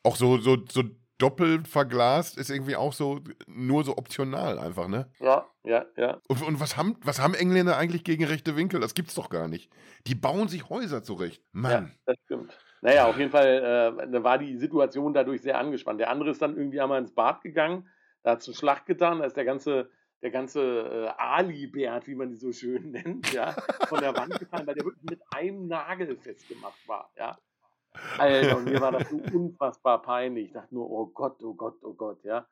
[0.04, 0.84] Auch so, so, so
[1.18, 5.10] doppelt verglast ist irgendwie auch so nur so optional einfach, ne?
[5.18, 6.20] Ja, ja, ja.
[6.28, 8.80] Und, und, was, haben, was haben Engländer eigentlich gegen rechte Winkel?
[8.80, 9.70] Das gibt's doch gar nicht.
[10.06, 11.42] Die bauen sich Häuser zurecht.
[11.52, 11.70] Mann.
[11.72, 12.56] Ja, das stimmt.
[12.80, 16.00] Naja, auf jeden Fall äh, war die Situation dadurch sehr angespannt.
[16.00, 17.88] Der andere ist dann irgendwie einmal ins Bad gegangen,
[18.22, 19.90] da hat es einen Schlag getan, da ist der ganze,
[20.22, 23.52] der ganze äh, Ali-Bert, wie man die so schön nennt, ja,
[23.88, 27.36] von der Wand gefallen, weil der wirklich mit einem Nagel festgemacht war, ja.
[28.18, 30.46] Alter, und mir war das so unfassbar peinlich.
[30.46, 32.46] Ich dachte nur, oh Gott, oh Gott, oh Gott, ja.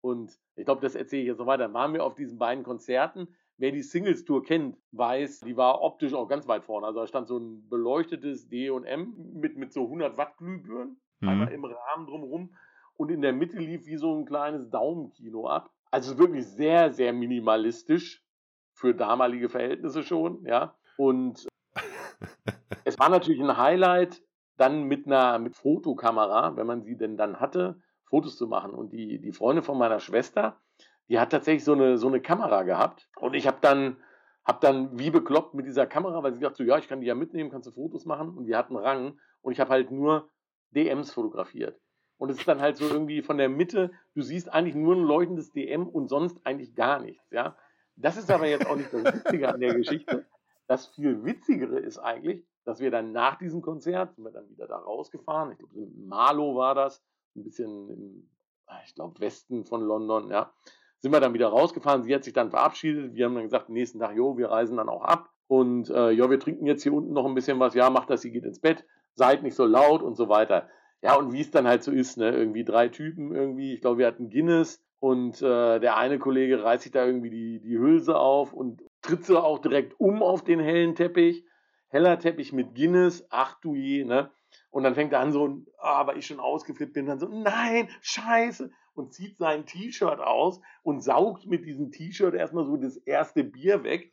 [0.00, 1.64] Und ich glaube, das erzähle ich jetzt noch weiter.
[1.64, 3.28] Dann waren wir auf diesen beiden Konzerten.
[3.58, 6.86] Wer die Singles Tour kennt, weiß, die war optisch auch ganz weit vorne.
[6.86, 11.28] Also da stand so ein beleuchtetes D&M mit, mit so 100 Watt Glühbirnen, mhm.
[11.28, 12.56] einmal im Rahmen drumherum.
[12.96, 15.70] Und in der Mitte lief wie so ein kleines Daumenkino ab.
[15.90, 18.24] Also wirklich sehr, sehr minimalistisch
[18.72, 20.74] für damalige Verhältnisse schon, ja.
[20.96, 21.46] Und
[22.84, 24.22] es war natürlich ein Highlight,
[24.60, 28.72] dann mit einer mit Fotokamera, wenn man sie denn dann hatte, Fotos zu machen.
[28.72, 30.60] Und die, die Freundin von meiner Schwester,
[31.08, 33.08] die hat tatsächlich so eine, so eine Kamera gehabt.
[33.16, 33.96] Und ich habe dann,
[34.44, 37.06] hab dann wie bekloppt mit dieser Kamera, weil sie dachte so, ja, ich kann die
[37.06, 38.36] ja mitnehmen, kannst du Fotos machen.
[38.36, 39.18] Und die hatten Rang.
[39.40, 40.28] Und ich habe halt nur
[40.72, 41.80] DMs fotografiert.
[42.18, 45.02] Und es ist dann halt so irgendwie von der Mitte, du siehst eigentlich nur ein
[45.02, 47.56] leuchtendes DM und sonst eigentlich gar nichts, ja.
[47.96, 50.26] Das ist aber jetzt auch nicht das Witzige an der Geschichte.
[50.66, 54.66] Das viel Witzigere ist eigentlich, dass wir dann nach diesem Konzert, sind wir dann wieder
[54.66, 55.74] da rausgefahren, ich glaube,
[56.06, 57.02] Marlow war das,
[57.36, 58.28] ein bisschen im,
[58.66, 60.52] ah, ich glaube, Westen von London, ja,
[61.00, 62.02] sind wir dann wieder rausgefahren.
[62.02, 63.14] Sie hat sich dann verabschiedet.
[63.14, 65.30] Wir haben dann gesagt, nächsten Tag, jo, wir reisen dann auch ab.
[65.48, 67.74] Und äh, ja, wir trinken jetzt hier unten noch ein bisschen was.
[67.74, 68.84] Ja, macht das, sie geht ins Bett.
[69.14, 70.68] Seid nicht so laut und so weiter.
[71.02, 72.30] Ja, und wie es dann halt so ist, ne?
[72.30, 73.74] Irgendwie drei Typen irgendwie.
[73.74, 77.60] Ich glaube, wir hatten Guinness und äh, der eine Kollege reißt sich da irgendwie die,
[77.60, 81.44] die Hülse auf und tritt so auch direkt um auf den hellen Teppich
[81.90, 84.30] heller Teppich mit Guinness, ach du je, ne?
[84.70, 87.88] Und dann fängt er an so, ah, weil ich schon ausgeflippt bin, dann so, nein,
[88.00, 93.44] scheiße, und zieht sein T-Shirt aus und saugt mit diesem T-Shirt erstmal so das erste
[93.44, 94.12] Bier weg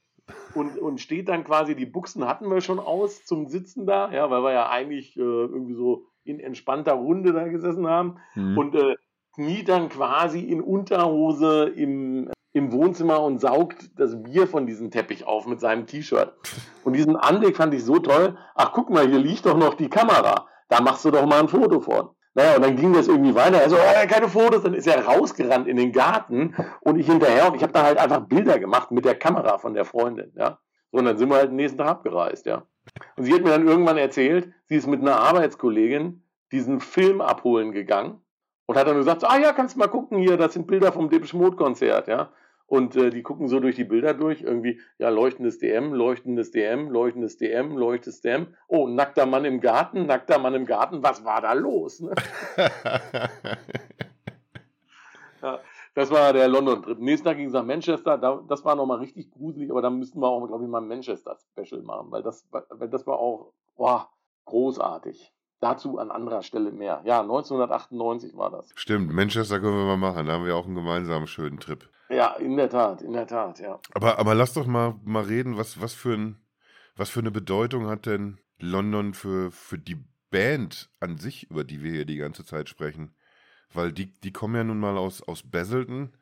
[0.56, 4.30] und, und steht dann quasi, die Buchsen hatten wir schon aus zum Sitzen da, ja,
[4.30, 8.58] weil wir ja eigentlich äh, irgendwie so in entspannter Runde da gesessen haben mhm.
[8.58, 8.96] und äh,
[9.34, 15.26] kniet dann quasi in Unterhose im im Wohnzimmer und saugt das Bier von diesem Teppich
[15.26, 16.34] auf mit seinem T-Shirt.
[16.84, 18.38] Und diesen Anblick fand ich so toll.
[18.56, 20.48] Ach, guck mal, hier liegt doch noch die Kamera.
[20.70, 22.10] Da machst du doch mal ein Foto von.
[22.34, 23.62] Naja, und dann ging das irgendwie weiter.
[23.62, 24.63] Er so, oh, keine Fotos.
[24.63, 27.48] Dann ist er rausgerannt in den Garten und ich hinterher.
[27.48, 30.32] Und ich habe da halt einfach Bilder gemacht mit der Kamera von der Freundin.
[30.36, 30.60] Ja.
[30.91, 32.46] So, und dann sind wir halt den nächsten Tag abgereist.
[32.46, 32.63] Ja.
[33.15, 37.72] Und sie hat mir dann irgendwann erzählt, sie ist mit einer Arbeitskollegin diesen Film abholen
[37.72, 38.22] gegangen
[38.67, 41.10] und hat dann gesagt, ah ja, kannst du mal gucken hier, das sind Bilder vom
[41.10, 42.30] Depeche Mode Konzert, ja.
[42.68, 46.90] Und äh, die gucken so durch die Bilder durch, irgendwie, ja, leuchtendes DM, leuchtendes DM,
[46.90, 48.48] leuchtendes DM, leuchtendes DM.
[48.68, 52.02] Oh, nackter Mann im Garten, nackter Mann im Garten, was war da los?
[52.02, 52.14] Ne?
[55.42, 55.60] ja,
[55.96, 57.00] das war der London-Trip.
[57.00, 60.20] Nächsten Tag ging es nach Manchester, da, das war nochmal richtig gruselig, aber da müssten
[60.20, 64.10] wir auch, glaube ich, mal ein Manchester-Special machen, weil das, weil das war auch, boah,
[64.44, 65.32] großartig.
[65.62, 67.02] Dazu an anderer Stelle mehr.
[67.06, 68.70] Ja, 1998 war das.
[68.76, 70.28] Stimmt, Manchester können wir mal machen.
[70.28, 71.90] Da haben wir auch einen gemeinsamen schönen Trip.
[72.10, 73.80] Ja, in der Tat, in der Tat, ja.
[73.93, 76.38] Aber, aber lass doch mal, mal reden, was, was, für ein,
[76.96, 81.84] was für eine Bedeutung hat denn London für, für die Band an sich, über die
[81.84, 83.13] wir hier die ganze Zeit sprechen?
[83.74, 86.13] Weil die, die kommen ja nun mal aus, aus Basildon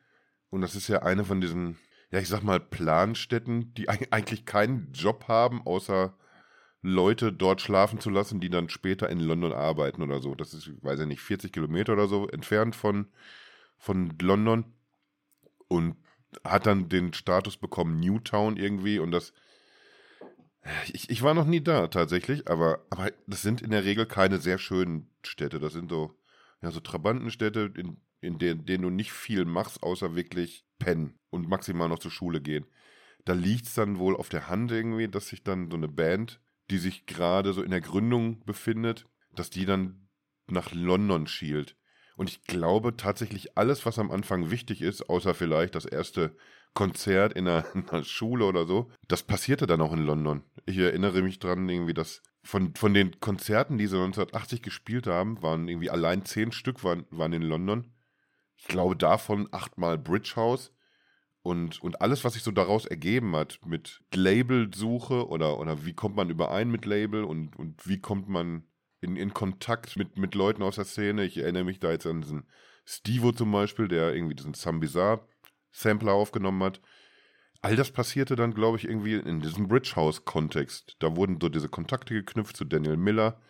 [0.50, 1.78] und das ist ja eine von diesen,
[2.10, 6.14] ja, ich sag mal, Planstädten, die eigentlich keinen Job haben, außer
[6.82, 10.34] Leute dort schlafen zu lassen, die dann später in London arbeiten oder so.
[10.34, 13.08] Das ist, ich weiß ja nicht, 40 Kilometer oder so entfernt von,
[13.76, 14.75] von London
[15.68, 15.96] und
[16.44, 19.32] hat dann den Status bekommen Newtown irgendwie und das.
[20.92, 24.38] Ich, ich war noch nie da tatsächlich, aber, aber das sind in der Regel keine
[24.38, 25.60] sehr schönen Städte.
[25.60, 26.18] Das sind so,
[26.60, 31.48] ja, so Trabantenstädte, in, in denen, denen du nicht viel machst, außer wirklich pennen und
[31.48, 32.66] maximal noch zur Schule gehen.
[33.24, 36.40] Da liegt es dann wohl auf der Hand irgendwie, dass sich dann so eine Band
[36.70, 40.08] die sich gerade so in der Gründung befindet, dass die dann
[40.48, 41.76] nach London schielt.
[42.16, 46.34] Und ich glaube tatsächlich alles, was am Anfang wichtig ist, außer vielleicht das erste
[46.72, 50.42] Konzert in einer, in einer, Schule oder so, das passierte dann auch in London.
[50.64, 55.42] Ich erinnere mich dran, irgendwie, dass von, von den Konzerten, die sie 1980 gespielt haben,
[55.42, 57.92] waren irgendwie allein zehn Stück waren, waren in London.
[58.56, 60.72] Ich glaube davon achtmal Bridge House.
[61.42, 66.16] Und, und alles, was sich so daraus ergeben hat, mit Labelsuche oder, oder wie kommt
[66.16, 68.64] man überein mit Label und, und wie kommt man
[69.06, 71.24] in, in Kontakt mit, mit Leuten aus der Szene.
[71.24, 72.46] Ich erinnere mich da jetzt an diesen
[72.84, 75.26] Stevo zum Beispiel, der irgendwie diesen Sam Bizarre
[75.70, 76.80] Sampler aufgenommen hat.
[77.62, 80.96] All das passierte dann, glaube ich, irgendwie in diesem Bridge House-Kontext.
[80.98, 83.40] Da wurden so diese Kontakte geknüpft zu Daniel Miller,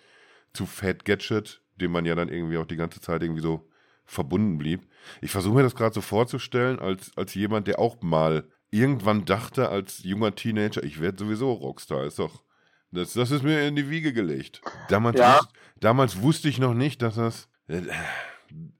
[0.52, 3.68] zu Fat Gadget, dem man ja dann irgendwie auch die ganze Zeit irgendwie so
[4.04, 4.86] verbunden blieb.
[5.20, 9.68] Ich versuche mir das gerade so vorzustellen, als, als jemand, der auch mal irgendwann dachte,
[9.68, 12.42] als junger Teenager, ich werde sowieso Rockstar, ist doch.
[12.90, 14.62] Das, das ist mir in die Wiege gelegt.
[14.88, 15.38] Damals, ja.
[15.38, 17.48] wusste, damals wusste ich noch nicht, dass das.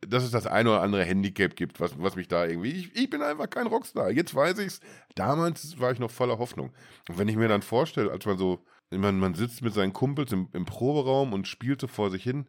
[0.01, 2.71] dass es das eine oder andere Handicap gibt, was, was mich da irgendwie.
[2.71, 4.11] Ich, ich bin einfach kein Rockstar.
[4.11, 4.81] Jetzt weiß ich's.
[5.17, 6.73] Damals war ich noch voller Hoffnung.
[7.09, 10.33] Und wenn ich mir dann vorstelle, als man so, man, man sitzt mit seinen Kumpels
[10.33, 12.47] im, im Proberaum und spielte vor sich hin,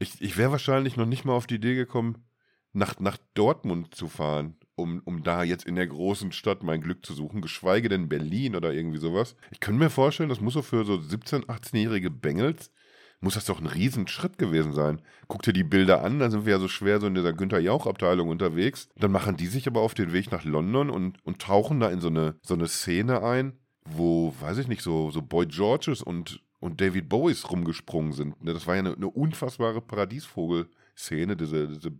[0.00, 2.24] ich, ich wäre wahrscheinlich noch nicht mal auf die Idee gekommen,
[2.72, 7.04] nach, nach Dortmund zu fahren, um, um da jetzt in der großen Stadt mein Glück
[7.04, 9.36] zu suchen, geschweige denn Berlin oder irgendwie sowas.
[9.50, 12.70] Ich könnte mir vorstellen, das muss so für so 17-, 18-jährige Bengels,
[13.20, 15.02] muss das doch ein Riesenschritt gewesen sein.
[15.26, 17.58] Guck dir die Bilder an, dann sind wir ja so schwer so in dieser Günther
[17.58, 18.88] Jauch-Abteilung unterwegs.
[18.96, 22.00] Dann machen die sich aber auf den Weg nach London und, und tauchen da in
[22.00, 26.42] so eine, so eine Szene ein, wo, weiß ich nicht, so, so Boy Georges und
[26.60, 28.42] und David Bowies rumgesprungen sind.
[28.42, 31.92] Ne, das war ja eine, eine unfassbare Paradiesvogel-Szene, diese, diese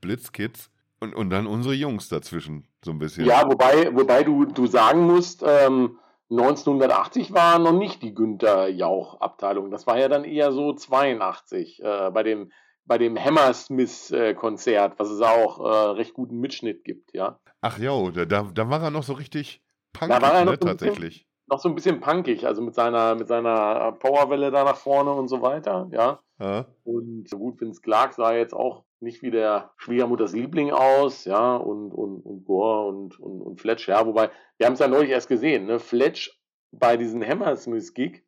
[0.00, 0.70] Blitzkids.
[1.00, 3.26] Und, und dann unsere Jungs dazwischen, so ein bisschen.
[3.26, 5.98] Ja, wobei, wobei du, du sagen musst, ähm,
[6.30, 9.70] 1980 war noch nicht die Günther Jauch-Abteilung.
[9.70, 12.50] Das war ja dann eher so 82 äh, bei dem,
[12.84, 17.38] bei dem Hammersmith-Konzert, was es auch äh, recht guten Mitschnitt gibt, ja.
[17.60, 20.58] Ach ja, da, da war er noch so richtig punkig, da war er noch ne,
[20.58, 25.12] tatsächlich noch so ein bisschen punkig, also mit seiner, mit seiner Powerwelle da nach vorne
[25.12, 26.20] und so weiter, ja.
[26.40, 26.66] ja.
[26.84, 31.56] Und so gut, Vince Clark sah jetzt auch nicht wie der Schwiegermutters Liebling aus, ja,
[31.56, 35.10] und, und, und Gore und, und, und Fletch, ja, wobei, wir haben es ja neulich
[35.10, 36.40] erst gesehen, ne, Fletch
[36.72, 38.24] bei diesem Hammersmith-Gig,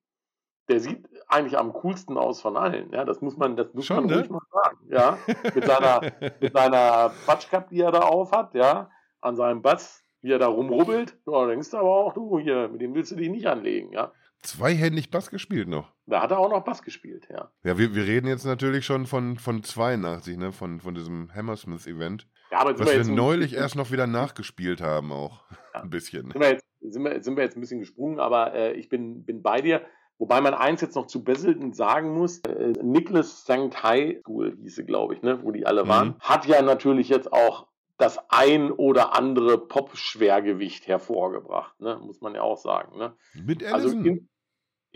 [0.68, 3.96] der sieht eigentlich am coolsten aus von allen, ja, das muss man, das muss Schon,
[3.96, 4.16] man ne?
[4.16, 5.18] ruhig mal sagen, ja,
[5.54, 6.00] mit seiner,
[6.40, 10.48] mit seiner Quatschkap, die er da auf hat, ja, an seinem Bass, wie er da
[10.48, 13.92] rumrubbelt, ja, denkst du aber auch, du hier, mit dem willst du dich nicht anlegen,
[13.92, 14.12] ja.
[14.42, 15.92] Zweihändig Bass gespielt noch.
[16.09, 17.51] Da hat er auch noch Bass gespielt, ja.
[17.62, 22.27] Ja, wir, wir reden jetzt natürlich schon von, von 82, ne, von, von diesem Hammersmith-Event.
[22.51, 25.42] Ja, aber was wir, wir neulich erst noch wieder nachgespielt haben, auch
[25.75, 25.83] ja.
[25.83, 26.31] ein bisschen.
[26.31, 29.25] Sind wir, jetzt, sind, wir, sind wir jetzt ein bisschen gesprungen, aber äh, ich bin,
[29.25, 29.83] bin bei dir.
[30.16, 33.83] Wobei man eins jetzt noch zu Besselten sagen muss, äh, Nicholas St.
[33.83, 36.21] High School hieße, glaube ich, ne, wo die alle waren, mhm.
[36.21, 37.68] hat ja natürlich jetzt auch
[37.99, 42.01] das ein oder andere Pop-Schwergewicht hervorgebracht, ne?
[42.01, 42.97] muss man ja auch sagen.
[42.97, 43.12] Ne?
[43.35, 43.99] Mit also Allison.
[43.99, 44.29] Also in,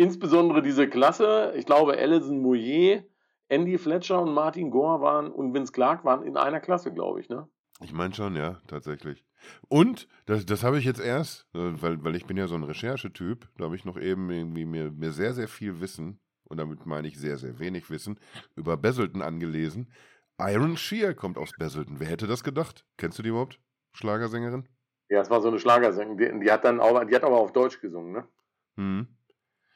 [0.03, 3.05] insbesondere diese Klasse, ich glaube, Alison Moyer,
[3.49, 7.29] Andy Fletcher und Martin Gore waren und Vince Clark waren in einer Klasse, glaube ich.
[7.29, 7.49] Ne?
[7.81, 9.25] Ich meine schon, ja, tatsächlich.
[9.69, 12.63] Und, das, das habe ich jetzt erst, äh, weil, weil ich bin ja so ein
[12.65, 16.87] Recherchetyp, da habe ich noch eben irgendwie mir, mir sehr, sehr viel Wissen, und damit
[16.87, 18.19] meine ich sehr, sehr wenig Wissen,
[18.57, 19.93] über Besselton angelesen.
[20.39, 22.01] Iron Shear kommt aus Basildon.
[22.01, 22.85] Wer hätte das gedacht?
[22.97, 23.61] Kennst du die überhaupt?
[23.93, 24.69] Schlagersängerin?
[25.09, 26.41] Ja, es war so eine Schlagersängerin.
[26.41, 28.29] Die, die, hat dann auch, die hat aber auf Deutsch gesungen, ne?
[28.77, 29.07] Hm.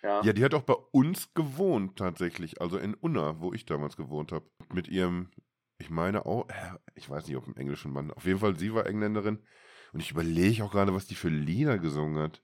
[0.03, 0.23] Ja.
[0.23, 4.33] ja, die hat auch bei uns gewohnt tatsächlich, also in Unna, wo ich damals gewohnt
[4.33, 4.47] habe.
[4.73, 5.31] Mit ihrem,
[5.79, 6.47] ich meine auch,
[6.95, 9.39] ich weiß nicht, ob im englischen Mann, auf jeden Fall sie war Engländerin.
[9.93, 12.43] Und ich überlege auch gerade, was die für Lieder gesungen hat.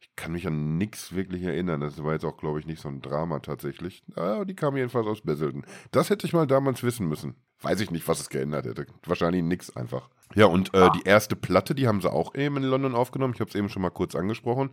[0.00, 1.80] Ich kann mich an nichts wirklich erinnern.
[1.80, 4.02] Das war jetzt auch, glaube ich, nicht so ein Drama tatsächlich.
[4.16, 5.64] Aber die kam jedenfalls aus Besselten.
[5.92, 7.36] Das hätte ich mal damals wissen müssen.
[7.60, 8.86] Weiß ich nicht, was es geändert hätte.
[9.06, 10.10] Wahrscheinlich nichts einfach.
[10.34, 13.34] Ja, und äh, die erste Platte, die haben sie auch eben in London aufgenommen.
[13.34, 14.70] Ich habe es eben schon mal kurz angesprochen.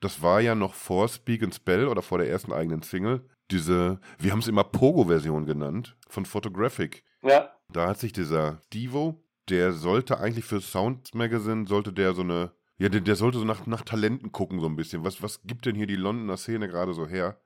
[0.00, 3.28] Das war ja noch vor Speak and Spell oder vor der ersten eigenen Single.
[3.50, 7.04] Diese, wir haben es immer Pogo-Version genannt, von Photographic.
[7.22, 7.50] Ja.
[7.68, 12.52] Da hat sich dieser Divo, der sollte eigentlich für Sound Magazine, sollte der so eine
[12.80, 15.04] ja, der, der sollte so nach, nach Talenten gucken, so ein bisschen.
[15.04, 17.38] Was, was gibt denn hier die Londoner Szene gerade so her?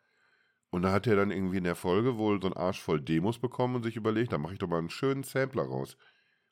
[0.70, 3.40] Und da hat er dann irgendwie in der Folge wohl so einen Arsch voll Demos
[3.40, 5.96] bekommen und sich überlegt, da mache ich doch mal einen schönen Sampler raus.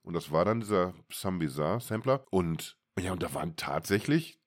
[0.02, 2.24] Und das war dann dieser Some Bizarre Sampler.
[2.30, 4.40] Und ja, und da waren tatsächlich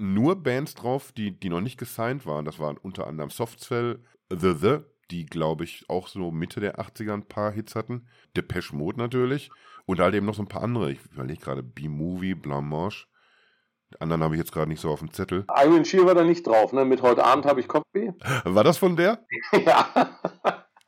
[0.00, 2.44] nur Bands drauf, die, die noch nicht gesigned waren.
[2.44, 4.78] Das waren unter anderem Softcell, The The,
[5.10, 8.08] die glaube ich auch so Mitte der 80er ein paar Hits hatten.
[8.36, 9.50] Depeche Mode natürlich.
[9.86, 10.92] Und halt eben noch so ein paar andere.
[10.92, 13.06] Ich überlege gerade B-Movie, Blanche.
[13.92, 15.44] Die anderen habe ich jetzt gerade nicht so auf dem Zettel.
[15.64, 16.84] Iron Shear war da nicht drauf, ne?
[16.84, 18.12] Mit heute Abend habe ich Kopfweh.
[18.44, 19.26] War das von der?
[19.52, 20.16] ja.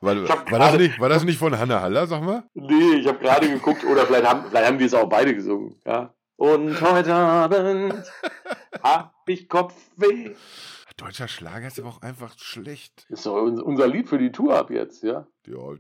[0.01, 2.45] War, war, das nicht, war das nicht von Hanna Haller, sag mal?
[2.55, 5.81] Nee, ich habe gerade geguckt, oder vielleicht haben, vielleicht haben die es auch beide gesungen.
[5.85, 6.15] Ja.
[6.37, 7.95] Und heute Abend
[8.83, 10.35] hab ich Kopfweh.
[10.97, 13.07] Deutscher Schlager ist aber auch einfach schlecht.
[13.09, 15.27] Ist doch unser Lied für die Tour ab jetzt, ja?
[15.47, 15.77] Ja,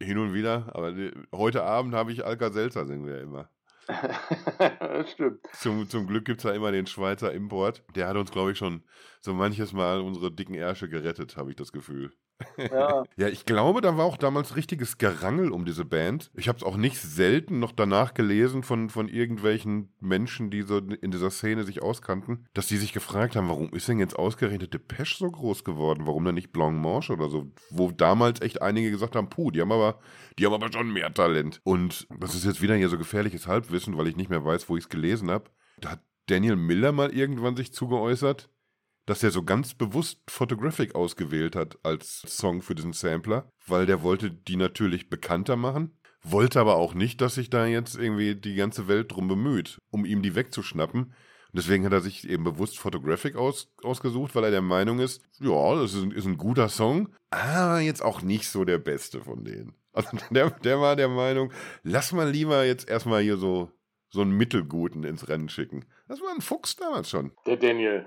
[0.00, 0.70] hin und wieder.
[0.74, 0.94] Aber
[1.32, 3.48] heute Abend habe ich Alka Selzer, singen wir ja immer.
[5.12, 5.40] Stimmt.
[5.54, 7.82] Zum, zum Glück gibt es ja immer den Schweizer Import.
[7.94, 8.84] Der hat uns, glaube ich, schon
[9.20, 12.12] so manches Mal unsere dicken Ärsche gerettet, habe ich das Gefühl.
[12.56, 13.04] Ja.
[13.16, 16.30] ja, ich glaube, da war auch damals richtiges Gerangel um diese Band.
[16.34, 20.78] Ich habe es auch nicht selten noch danach gelesen von, von irgendwelchen Menschen, die so
[20.78, 24.74] in dieser Szene sich auskannten, dass die sich gefragt haben, warum ist denn jetzt ausgerechnet
[24.74, 26.06] Depeche so groß geworden?
[26.06, 27.52] Warum denn nicht Blanc-Manche oder so?
[27.70, 29.98] Wo damals echt einige gesagt haben, puh, die haben aber,
[30.38, 31.60] die haben aber schon mehr Talent.
[31.64, 34.76] Und das ist jetzt wieder hier so gefährliches Halbwissen, weil ich nicht mehr weiß, wo
[34.76, 35.50] ich es gelesen habe.
[35.78, 38.48] Da hat Daniel Miller mal irgendwann sich zugeäußert,
[39.06, 44.02] dass er so ganz bewusst Photographic ausgewählt hat als Song für diesen Sampler, weil der
[44.02, 48.54] wollte die natürlich bekannter machen, wollte aber auch nicht, dass sich da jetzt irgendwie die
[48.54, 51.14] ganze Welt drum bemüht, um ihm die wegzuschnappen.
[51.54, 55.74] Deswegen hat er sich eben bewusst Photographic aus, ausgesucht, weil er der Meinung ist, ja,
[55.74, 59.44] das ist ein, ist ein guter Song, aber jetzt auch nicht so der beste von
[59.44, 59.74] denen.
[59.92, 63.70] Also der, der war der Meinung, lass mal lieber jetzt erstmal hier so,
[64.12, 65.86] so einen Mittelguten ins Rennen schicken.
[66.06, 67.32] Das war ein Fuchs damals schon.
[67.46, 68.06] Der Daniel.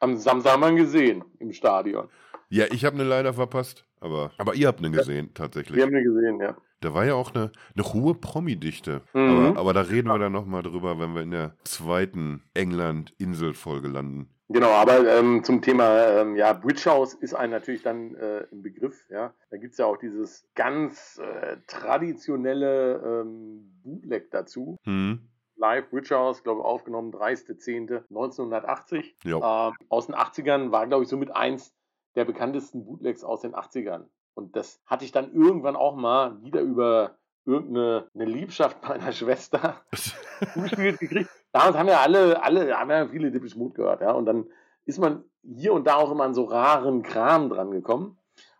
[0.00, 2.08] Am Samstag gesehen im Stadion.
[2.48, 5.76] Ja, ich habe eine leider verpasst, aber, aber ihr habt eine gesehen, ja, tatsächlich.
[5.76, 6.56] Wir haben eine gesehen, ja.
[6.80, 9.02] Da war ja auch eine, eine hohe Promi-Dichte.
[9.14, 9.20] Mhm.
[9.20, 14.28] Aber, aber, da reden wir dann nochmal drüber, wenn wir in der zweiten England-Insel-Folge landen.
[14.48, 18.62] Genau, aber ähm, zum Thema, ähm, ja, Bridge House ist ein natürlich dann äh, im
[18.62, 19.32] Begriff, ja.
[19.50, 24.76] Da gibt es ja auch dieses ganz äh, traditionelle ähm, Bootleg dazu.
[24.84, 25.31] Mhm
[25.62, 29.12] live Bridge House, glaube ich, aufgenommen, 30.10.1980.
[29.24, 31.72] Ähm, aus den 80ern war, glaube ich, somit eins
[32.16, 34.06] der bekanntesten Bootlegs aus den 80ern.
[34.34, 39.82] Und das hatte ich dann irgendwann auch mal wieder über irgendeine eine Liebschaft meiner Schwester
[40.52, 41.30] zugespielt gekriegt.
[41.52, 44.12] Damals haben ja alle, alle, haben ja viele Dippisch Mut gehört, ja.
[44.12, 44.46] Und dann
[44.84, 48.18] ist man hier und da auch immer an so raren Kram dran gekommen.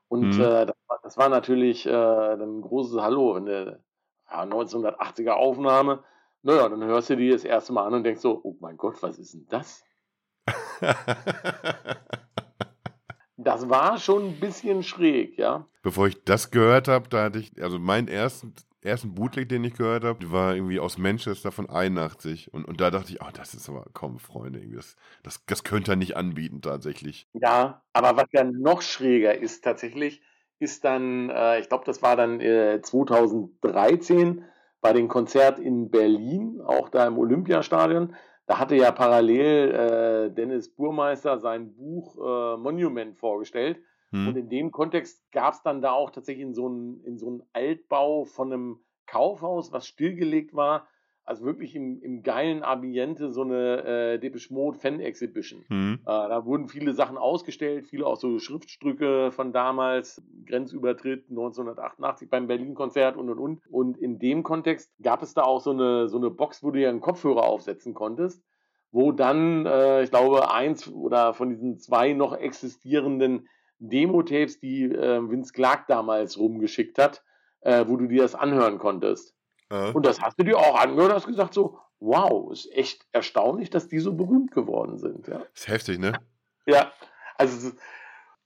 [0.08, 0.40] Und mhm.
[0.40, 3.80] äh, das, das, war natürlich äh, ein großes Hallo, eine
[4.30, 6.04] ja, 1980er Aufnahme.
[6.42, 9.00] Naja, dann hörst du die das erste Mal an und denkst so, oh mein Gott,
[9.02, 9.84] was ist denn das?
[13.36, 15.66] das war schon ein bisschen schräg, ja.
[15.82, 19.74] Bevor ich das gehört habe, da hatte ich, also meinen ersten, ersten Bootleg, den ich
[19.74, 22.52] gehört habe, war irgendwie aus Manchester von 81.
[22.52, 25.92] Und, und da dachte ich, oh, das ist aber, komm, Freunde, das, das, das könnte
[25.92, 27.28] er nicht anbieten tatsächlich.
[27.34, 30.22] Ja, aber was ja noch schräger ist tatsächlich,
[30.58, 34.44] ist dann, äh, ich glaube, das war dann äh, 2013,
[34.82, 38.14] bei dem Konzert in Berlin, auch da im Olympiastadion,
[38.46, 43.78] da hatte ja parallel äh, Dennis Burmeister sein Buch äh, Monument vorgestellt.
[44.10, 44.28] Hm.
[44.28, 48.24] Und in dem Kontext gab es dann da auch tatsächlich in so einem so Altbau
[48.24, 50.88] von einem Kaufhaus, was stillgelegt war,
[51.24, 55.64] also wirklich im, im geilen Ambiente so eine äh, Depeche Mode Fan Exhibition.
[55.68, 56.00] Mhm.
[56.02, 62.48] Äh, da wurden viele Sachen ausgestellt, viele auch so Schriftstücke von damals, Grenzübertritt 1988 beim
[62.48, 63.60] Berlin-Konzert und und und.
[63.70, 66.80] Und in dem Kontext gab es da auch so eine, so eine Box, wo du
[66.80, 68.42] ja einen Kopfhörer aufsetzen konntest,
[68.90, 75.20] wo dann, äh, ich glaube, eins oder von diesen zwei noch existierenden Demo-Tapes, die äh,
[75.28, 77.22] Vince Clark damals rumgeschickt hat,
[77.60, 79.34] äh, wo du dir das anhören konntest.
[79.72, 83.70] Und das hast du dir auch angehört und hast gesagt so, wow, ist echt erstaunlich,
[83.70, 85.26] dass die so berühmt geworden sind.
[85.28, 85.42] Ja.
[85.54, 86.12] Ist heftig, ne?
[86.66, 86.92] Ja,
[87.38, 87.72] also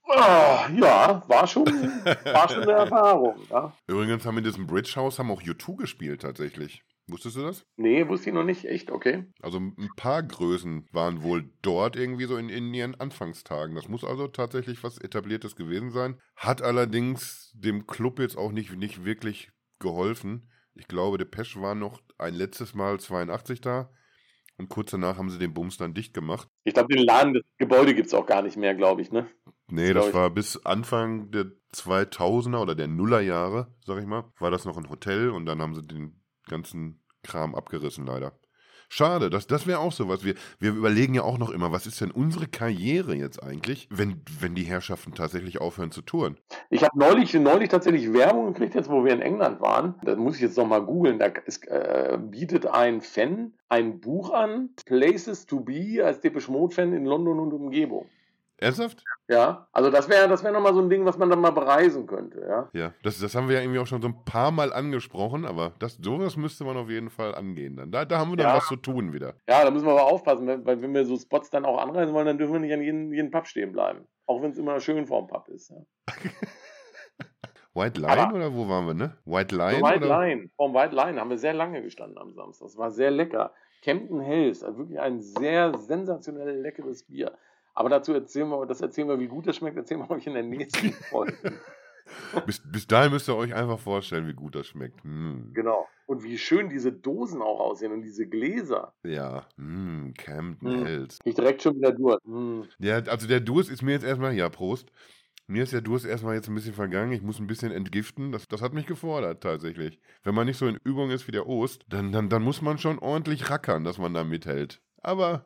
[0.07, 3.35] oh, ja, war schon, war schon eine Erfahrung.
[3.49, 3.73] Ja.
[3.87, 6.83] Übrigens haben in diesem Bridge House haben auch U2 gespielt tatsächlich.
[7.09, 7.65] Wusstest du das?
[7.77, 8.65] Nee, wusste ich noch nicht.
[8.65, 9.25] Echt, okay.
[9.41, 13.75] Also ein paar Größen waren wohl dort irgendwie so in, in ihren Anfangstagen.
[13.75, 16.19] Das muss also tatsächlich was Etabliertes gewesen sein.
[16.35, 20.49] Hat allerdings dem Club jetzt auch nicht, nicht wirklich geholfen.
[20.77, 23.89] Ich glaube, Depeche war noch ein letztes Mal 82 da.
[24.57, 26.47] Und kurz danach haben sie den Bums dann dicht gemacht.
[26.63, 29.29] Ich glaube, den Laden, das Gebäude gibt es auch gar nicht mehr, glaube ich, ne?
[29.69, 34.49] Nee, das, das war bis Anfang der 2000er oder der Nullerjahre, sag ich mal, war
[34.49, 38.39] das noch ein Hotel und dann haben sie den ganzen Kram abgerissen, leider.
[38.89, 40.23] Schade, das, das wäre auch so was.
[40.23, 44.21] Wir, wir überlegen ja auch noch immer, was ist denn unsere Karriere jetzt eigentlich, wenn,
[44.39, 46.37] wenn die Herrschaften tatsächlich aufhören zu touren?
[46.69, 49.95] Ich habe neulich, neulich tatsächlich Werbung gekriegt, jetzt wo wir in England waren.
[50.03, 51.19] Das muss ich jetzt nochmal googeln.
[51.19, 56.93] Da ist, äh, bietet ein Fan ein Buch an, Places to Be als Depeche Mode-Fan
[56.93, 58.05] in London und Umgebung.
[58.59, 59.03] Ernsthaft?
[59.27, 62.07] Ja, also das wäre das wär nochmal so ein Ding, was man dann mal bereisen
[62.07, 62.69] könnte, ja.
[62.73, 65.73] Ja, das, das haben wir ja irgendwie auch schon so ein paar Mal angesprochen, aber
[65.79, 67.91] das, sowas müsste man auf jeden Fall angehen dann.
[67.91, 68.55] Da, da haben wir dann ja.
[68.55, 69.35] was zu tun wieder.
[69.47, 72.25] Ja, da müssen wir aber aufpassen, weil wenn wir so Spots dann auch anreisen wollen,
[72.25, 74.07] dann dürfen wir nicht an jedem, jedem Pub stehen bleiben.
[74.25, 75.69] Auch wenn es immer schön vorm Pub ist.
[75.69, 75.77] Ja.
[77.75, 79.17] White Line Aber oder wo waren wir, ne?
[79.25, 79.83] White Line?
[79.83, 80.19] White oder?
[80.19, 80.49] Line.
[80.55, 82.65] Vom White Line haben wir sehr lange gestanden am Samstag.
[82.67, 83.53] Das war sehr lecker.
[83.83, 87.37] Campton Hills, also wirklich ein sehr sensationell leckeres Bier.
[87.77, 90.33] Aber dazu erzählen wir, das erzählen wir, wie gut das schmeckt, erzählen wir euch in
[90.33, 91.53] der nächsten Folge.
[92.47, 94.99] bis, bis dahin müsst ihr euch einfach vorstellen, wie gut das schmeckt.
[95.05, 95.53] Mm.
[95.53, 95.87] Genau.
[96.07, 98.95] Und wie schön diese Dosen auch aussehen und diese Gläser.
[99.03, 100.85] Ja, mm, Camden mm.
[100.85, 101.19] Hells.
[101.23, 102.17] Ich direkt schon wieder durch.
[102.25, 102.61] Mm.
[102.79, 104.91] Ja, also der Durst ist mir jetzt erstmal, ja, Prost.
[105.45, 107.11] Mir ist der Durst erstmal jetzt ein bisschen vergangen.
[107.11, 108.31] Ich muss ein bisschen entgiften.
[108.31, 109.99] Das, das hat mich gefordert, tatsächlich.
[110.23, 112.79] Wenn man nicht so in Übung ist wie der Ost, dann, dann, dann muss man
[112.79, 114.81] schon ordentlich rackern, dass man da mithält.
[115.03, 115.45] Aber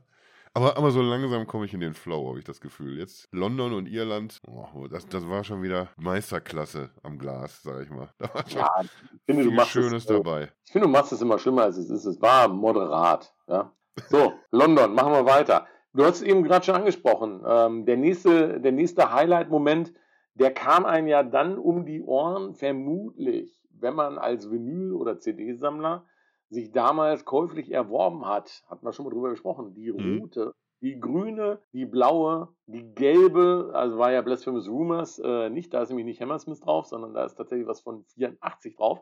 [0.53, 2.97] aber, aber so langsam komme ich in den Flow, habe ich das Gefühl.
[2.97, 7.89] Jetzt London und Irland, oh, das, das war schon wieder Meisterklasse am Glas, sage ich
[7.89, 8.09] mal.
[8.17, 10.49] Da war schon ja, ich finde, viel Schönes es, äh, dabei.
[10.65, 12.05] Ich finde, du machst es immer schlimmer, als es ist.
[12.05, 13.33] Es war moderat.
[13.47, 13.71] Ja?
[14.09, 15.67] So, London, machen wir weiter.
[15.93, 17.43] Du hast es eben gerade schon angesprochen.
[17.45, 19.93] Ähm, der nächste, der nächste Highlight-Moment,
[20.35, 26.05] der kam einem ja dann um die Ohren, vermutlich, wenn man als Vinyl- oder CD-Sammler
[26.51, 30.19] sich damals käuflich erworben hat, hatten wir schon mal drüber gesprochen, die mhm.
[30.19, 30.51] rote, mhm.
[30.81, 35.87] die grüne, die blaue, die gelbe, also war ja Blasphemous Rumors äh, nicht, da ist
[35.89, 39.01] nämlich nicht Hammersmith drauf, sondern da ist tatsächlich was von 84 drauf.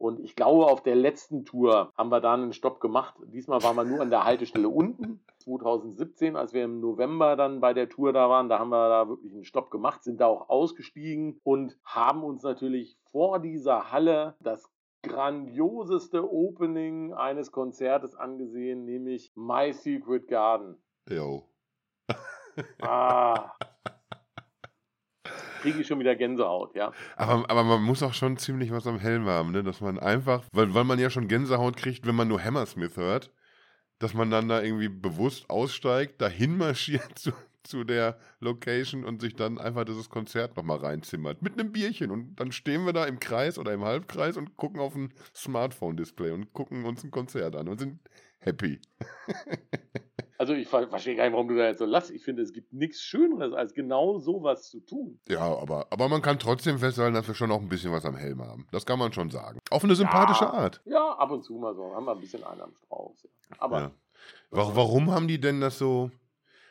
[0.00, 3.16] Und ich glaube, auf der letzten Tour haben wir da einen Stopp gemacht.
[3.26, 5.22] Diesmal waren wir nur an der Haltestelle unten.
[5.40, 9.10] 2017, als wir im November dann bei der Tour da waren, da haben wir da
[9.10, 14.36] wirklich einen Stopp gemacht, sind da auch ausgestiegen und haben uns natürlich vor dieser Halle
[14.40, 14.70] das
[15.02, 20.82] grandioseste Opening eines Konzertes angesehen, nämlich My Secret Garden.
[21.10, 21.44] Jo.
[22.80, 23.52] ah,
[25.60, 26.92] kriege ich schon wieder Gänsehaut, ja.
[27.16, 29.62] Aber, aber man muss auch schon ziemlich was am Helm haben, ne?
[29.62, 33.30] dass man einfach, weil, weil man ja schon Gänsehaut kriegt, wenn man nur Hammersmith hört,
[33.98, 37.32] dass man dann da irgendwie bewusst aussteigt, dahin marschiert zu,
[37.62, 41.42] zu der Location und sich dann einfach dieses Konzert nochmal reinzimmert.
[41.42, 42.10] Mit einem Bierchen.
[42.10, 46.30] Und dann stehen wir da im Kreis oder im Halbkreis und gucken auf ein Smartphone-Display
[46.32, 48.00] und gucken uns ein Konzert an und sind
[48.38, 48.80] happy.
[50.40, 52.08] Also ich verstehe gar nicht, warum du da jetzt so lass.
[52.08, 55.20] Ich finde, es gibt nichts Schöneres, als genau sowas zu tun.
[55.28, 58.16] Ja, aber, aber man kann trotzdem festhalten, dass wir schon noch ein bisschen was am
[58.16, 58.66] Helm haben.
[58.72, 59.60] Das kann man schon sagen.
[59.68, 60.80] Auf eine sympathische ja, Art.
[60.86, 61.94] Ja, ab und zu mal so.
[61.94, 63.28] Haben wir ein bisschen einen am Strauß.
[63.58, 63.90] Aber ja.
[64.48, 66.10] warum, warum haben die denn das so,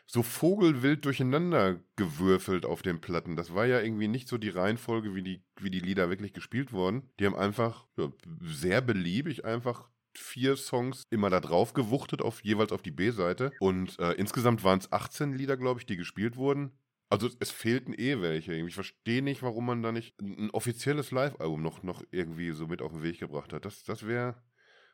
[0.08, 3.36] so vogelwild durcheinander gewürfelt auf den Platten?
[3.36, 6.74] Das war ja irgendwie nicht so die Reihenfolge, wie die, wie die Lieder wirklich gespielt
[6.74, 7.12] wurden.
[7.20, 8.12] Die haben einfach ja,
[8.42, 13.52] sehr beliebig einfach vier Songs immer da drauf gewuchtet, auf, jeweils auf die B-Seite.
[13.60, 16.72] Und äh, insgesamt waren es 18 Lieder, glaube ich, die gespielt wurden.
[17.10, 18.54] Also es fehlten eh welche.
[18.54, 22.82] Ich verstehe nicht, warum man da nicht ein offizielles Live-Album noch, noch irgendwie so mit
[22.82, 23.66] auf den Weg gebracht hat.
[23.66, 24.36] Das, das wäre.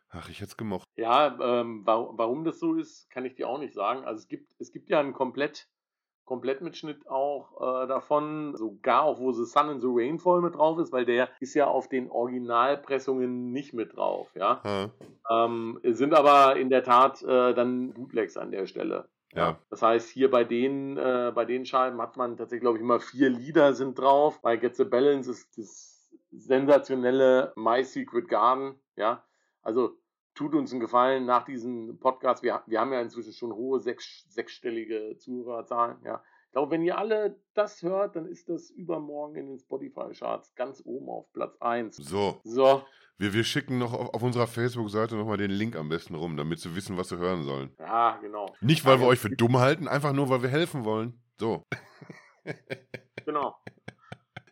[0.10, 0.88] Ach, ich hätte es gemocht.
[0.96, 4.06] Ja, ähm, warum das so ist, kann ich dir auch nicht sagen.
[4.06, 5.68] Also es gibt, es gibt ja ein komplett
[6.26, 10.92] Komplettmitschnitt auch äh, davon, sogar auch wo The Sun and the Rainfall mit drauf ist,
[10.92, 14.62] weil der ist ja auf den Originalpressungen nicht mit drauf, ja.
[14.64, 14.92] Hm.
[15.30, 19.08] Ähm, sind aber in der Tat äh, dann Bootlegs an der Stelle.
[19.34, 19.60] Ja.
[19.70, 23.00] Das heißt, hier bei den, äh, bei den Scheiben hat man tatsächlich, glaube ich, immer
[23.00, 24.42] vier Lieder sind drauf.
[24.42, 29.24] Bei Get the Balance ist das sensationelle My Secret Garden, ja.
[29.62, 29.98] Also
[30.36, 32.44] tut uns einen Gefallen nach diesem Podcast.
[32.44, 35.98] Wir, wir haben ja inzwischen schon hohe sechs, sechsstellige Zuhörerzahlen.
[36.04, 36.22] Ja.
[36.48, 40.82] Ich glaube, wenn ihr alle das hört, dann ist das übermorgen in den Spotify-Charts ganz
[40.86, 41.98] oben auf Platz 1.
[41.98, 42.40] So.
[42.44, 42.84] So.
[43.18, 46.60] Wir, wir schicken noch auf, auf unserer Facebook-Seite nochmal den Link am besten rum, damit
[46.60, 47.74] sie wissen, was sie hören sollen.
[47.80, 48.54] Ja, genau.
[48.60, 51.22] Nicht, weil wir euch für dumm halten, einfach nur, weil wir helfen wollen.
[51.40, 51.64] So.
[53.26, 53.56] genau.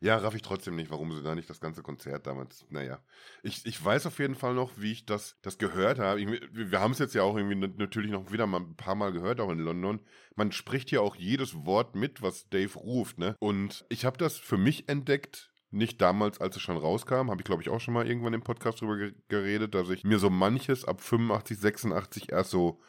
[0.03, 2.65] Ja, raff ich trotzdem nicht, warum sie da nicht das ganze Konzert damals.
[2.69, 2.99] Naja.
[3.41, 6.19] Ich, ich weiß auf jeden Fall noch, wie ich das, das gehört habe.
[6.19, 9.13] Ich, wir haben es jetzt ja auch irgendwie natürlich noch wieder mal ein paar Mal
[9.13, 10.01] gehört, auch in London.
[10.35, 13.37] Man spricht ja auch jedes Wort mit, was Dave ruft, ne?
[13.39, 17.45] Und ich habe das für mich entdeckt, nicht damals, als es schon rauskam, habe ich
[17.45, 20.83] glaube ich auch schon mal irgendwann im Podcast drüber geredet, dass ich mir so manches
[20.83, 22.81] ab 85, 86 erst so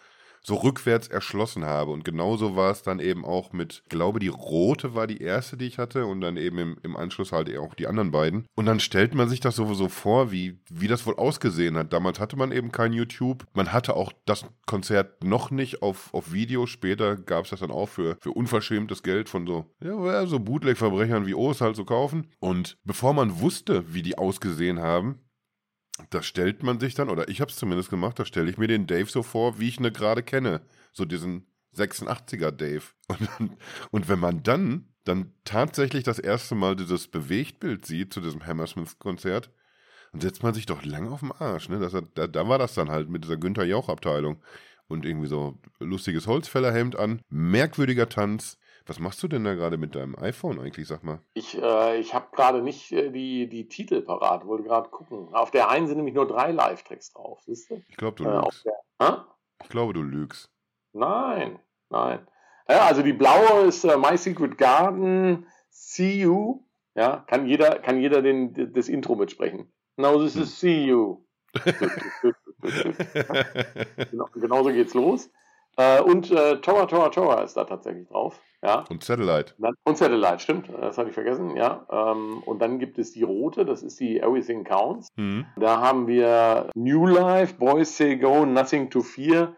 [0.47, 1.90] so rückwärts erschlossen habe.
[1.90, 5.66] Und genauso war es dann eben auch mit, glaube die rote war die erste, die
[5.66, 8.47] ich hatte und dann eben im, im Anschluss halt auch die anderen beiden.
[8.55, 11.92] Und dann stellt man sich das sowieso vor, wie, wie das wohl ausgesehen hat.
[11.92, 13.45] Damals hatte man eben kein YouTube.
[13.55, 16.66] Man hatte auch das Konzert noch nicht auf, auf Video.
[16.66, 21.26] Später gab es das dann auch für, für unverschämtes Geld von so, ja, so Bootleg-Verbrechern
[21.26, 22.28] wie O's halt zu kaufen.
[22.40, 25.23] Und bevor man wusste, wie die ausgesehen haben,
[26.11, 28.66] da stellt man sich dann, oder ich habe es zumindest gemacht, da stelle ich mir
[28.66, 30.62] den Dave so vor, wie ich ihn gerade kenne.
[30.92, 32.84] So diesen 86er Dave.
[33.09, 33.57] Und,
[33.90, 39.51] und wenn man dann, dann tatsächlich das erste Mal dieses Bewegtbild sieht zu diesem Hammersmith-Konzert,
[40.12, 41.68] dann setzt man sich doch lang auf den Arsch.
[41.68, 41.80] Ne?
[41.80, 44.42] Das, da, da war das dann halt mit dieser Günther Jauch-Abteilung.
[44.86, 49.95] Und irgendwie so lustiges Holzfällerhemd an, merkwürdiger Tanz, was machst du denn da gerade mit
[49.95, 51.20] deinem iPhone eigentlich, sag mal?
[51.32, 55.35] Ich, äh, ich habe gerade nicht äh, die, die Titel parat, wollte gerade gucken.
[55.35, 57.82] Auf der einen sind nämlich nur drei Live-Tracks drauf, siehst du?
[57.89, 58.66] Ich glaube, du äh, lügst.
[58.66, 59.26] Der,
[59.62, 60.51] ich glaube, du lügst.
[60.93, 61.59] Nein,
[61.89, 62.26] nein.
[62.68, 66.62] Ja, also die blaue ist äh, My Secret Garden, See You.
[66.95, 69.72] Ja, kann jeder, kann jeder den, das Intro mitsprechen.
[69.97, 71.24] Now this is See You.
[74.11, 75.30] genau, genauso geht's los.
[75.76, 78.41] Äh, und äh, Tora Tora Tora ist da tatsächlich drauf.
[78.64, 78.84] Ja.
[78.88, 79.54] Und Satellite.
[79.84, 80.70] Und Satellite, stimmt.
[80.80, 81.86] Das hatte ich vergessen, ja.
[81.90, 85.08] Ähm, und dann gibt es die rote, das ist die Everything Counts.
[85.16, 85.44] Mhm.
[85.56, 89.54] Da haben wir New Life, Boys Say Go, Nothing to Fear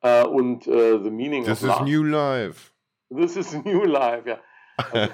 [0.00, 2.72] äh, und äh, The Meaning This of This is New Life.
[3.14, 4.38] This is New Life, ja.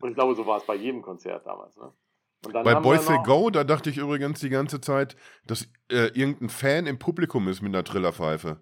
[0.00, 1.76] Und ich glaube, so war es bei jedem Konzert damals.
[1.76, 1.92] Ne?
[2.52, 6.86] Bei Boys Say Go, da dachte ich übrigens die ganze Zeit, dass äh, irgendein Fan
[6.86, 8.60] im Publikum ist mit einer Trillerpfeife.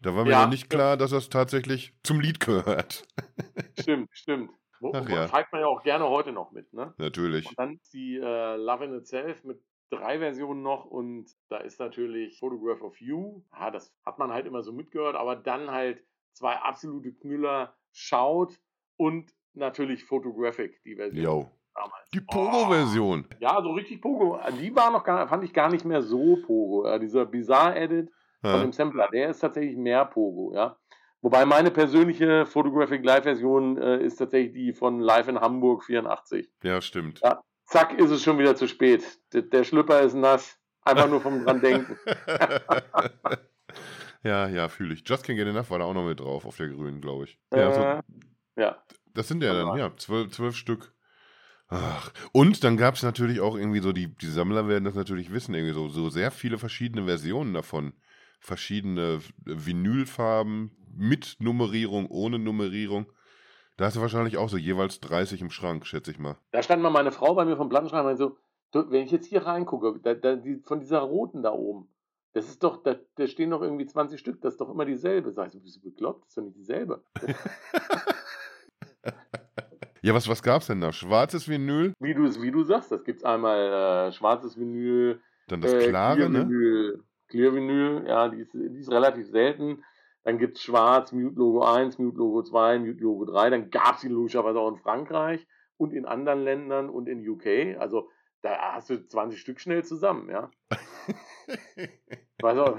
[0.00, 3.04] Da war mir ja, noch nicht klar, dass das tatsächlich zum Lied gehört.
[3.80, 4.50] Stimmt, stimmt.
[4.80, 5.26] Wo, Ach, ja.
[5.26, 6.94] Zeigt man ja auch gerne heute noch mit, ne?
[6.98, 7.48] Natürlich.
[7.48, 12.38] Und dann die äh, Love in Itself mit drei Versionen noch und da ist natürlich
[12.38, 13.42] Photograph of You.
[13.52, 18.60] Ja, das hat man halt immer so mitgehört, aber dann halt zwei absolute Knüller, Schaut
[18.96, 21.24] und natürlich Photographic, die Version.
[21.24, 21.50] Jo.
[21.74, 22.10] Damals.
[22.10, 23.26] Die Pogo-Version.
[23.28, 23.34] Oh.
[23.40, 24.38] Ja, so richtig Pogo.
[24.60, 26.86] Die war noch gar, fand ich gar nicht mehr so Pogo.
[26.86, 28.10] Ja, dieser Bizarre-Edit
[28.42, 28.52] ja.
[28.52, 30.76] von dem Sampler, der ist tatsächlich mehr Pogo, ja.
[31.20, 36.48] Wobei meine persönliche Photographic Live-Version äh, ist tatsächlich die von Live in Hamburg 84.
[36.62, 37.20] Ja, stimmt.
[37.24, 39.04] Ja, zack, ist es schon wieder zu spät.
[39.32, 40.56] Der, der Schlüpper ist nass.
[40.82, 41.98] Einfach nur vom dran denken.
[44.22, 45.06] ja, ja, fühle ich.
[45.06, 47.38] Just Can't Get Enough war da auch noch mit drauf, auf der grünen, glaube ich.
[47.52, 48.02] Ja, äh,
[48.56, 48.82] ja.
[49.12, 50.94] Das sind ja dann, ja, zwölf, zwölf Stück.
[51.66, 55.32] Ach, und dann gab es natürlich auch irgendwie so, die, die Sammler werden das natürlich
[55.32, 57.92] wissen, irgendwie so, so sehr viele verschiedene Versionen davon
[58.40, 63.06] verschiedene Vinylfarben mit Nummerierung, ohne Nummerierung.
[63.76, 66.36] Da hast du wahrscheinlich auch so jeweils 30 im Schrank, schätze ich mal.
[66.50, 68.36] Da stand mal meine Frau bei mir vom Plattenschrank und so,
[68.72, 71.88] wenn ich jetzt hier reingucke, da, da, die, von dieser roten da oben,
[72.32, 75.32] das ist doch, da, da stehen doch irgendwie 20 Stück, das ist doch immer dieselbe.
[75.32, 76.24] Sag ich so, bist du bekloppt?
[76.24, 77.02] Das ist doch nicht dieselbe.
[80.02, 80.92] ja, was, was gab's denn da?
[80.92, 81.94] Schwarzes Vinyl?
[82.00, 85.20] Wie du, wie du sagst, das gibt's einmal äh, schwarzes Vinyl.
[85.48, 86.40] Dann das äh, klare, ne?
[86.48, 89.84] Vinyl, Clear-Vinyl, ja, die ist, die ist relativ selten.
[90.24, 93.50] Dann gibt es Schwarz, Mute-Logo 1, Mute-Logo 2, Mute-Logo 3.
[93.50, 97.78] Dann gab es die logischerweise auch in Frankreich und in anderen Ländern und in UK.
[97.78, 98.10] Also
[98.42, 100.50] da hast du 20 Stück schnell zusammen, ja.
[102.42, 102.78] weißt du?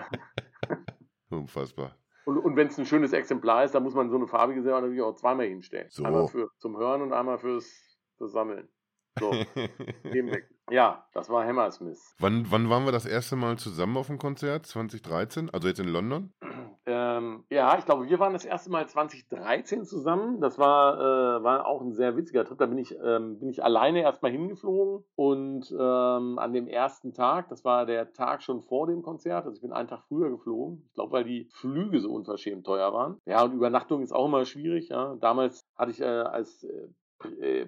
[1.36, 1.96] Unfassbar.
[2.26, 4.82] Und, und wenn es ein schönes Exemplar ist, dann muss man so eine farbige selber
[4.82, 5.88] natürlich auch zweimal hinstellen.
[5.90, 6.04] So.
[6.04, 8.70] Einmal für, zum Hören und einmal fürs, fürs Sammeln.
[9.18, 9.32] So,
[10.72, 12.16] Ja, das war Hammersmith.
[12.20, 14.68] Wann, wann waren wir das erste Mal zusammen auf dem Konzert?
[14.68, 15.50] 2013?
[15.50, 16.34] Also jetzt in London?
[16.86, 20.42] Ähm, ja, ich glaube, wir waren das erste Mal 2013 zusammen.
[20.42, 22.58] Das war, äh, war auch ein sehr witziger Trip.
[22.58, 27.50] Da bin ich, ähm, bin ich alleine erstmal hingeflogen und ähm, an dem ersten Tag,
[27.50, 30.84] das war der Tag schon vor dem Konzert, also ich bin einen Tag früher geflogen.
[30.88, 33.20] Ich glaube, weil die Flüge so unverschämt teuer waren.
[33.26, 34.90] Ja, und Übernachtung ist auch immer schwierig.
[34.90, 35.16] Ja.
[35.20, 36.88] Damals hatte ich äh, als äh,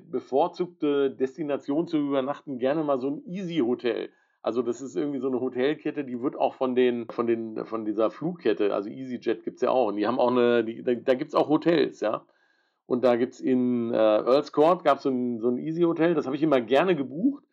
[0.09, 4.09] bevorzugte Destination zu übernachten gerne mal so ein Easy-Hotel.
[4.41, 7.85] Also das ist irgendwie so eine Hotelkette, die wird auch von den, von den, von
[7.85, 9.87] dieser Flugkette, also EasyJet gibt es ja auch.
[9.87, 12.25] Und die haben auch eine, die, da, da gibt es auch Hotels, ja.
[12.87, 16.25] Und da gibt es in äh, Earls Court gab so ein, so ein Easy-Hotel, das
[16.25, 17.43] habe ich immer gerne gebucht,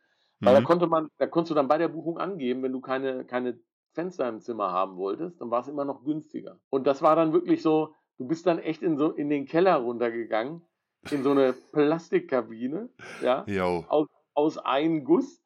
[0.41, 0.59] weil mhm.
[0.59, 3.59] da konnte man, da konntest du dann bei der Buchung angeben, wenn du keine, keine
[3.93, 6.59] Fenster im Zimmer haben wolltest, dann war es immer noch günstiger.
[6.71, 9.77] Und das war dann wirklich so, du bist dann echt in so in den Keller
[9.77, 10.63] runtergegangen
[11.11, 12.89] in so eine Plastikkabine,
[13.23, 13.45] ja,
[13.89, 15.43] aus, aus einem Guss.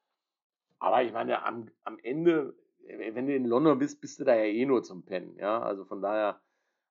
[0.78, 2.54] Aber ich meine, am, am Ende,
[2.86, 5.62] wenn du in London bist, bist du da ja eh nur zum Pennen, ja.
[5.62, 6.40] Also von daher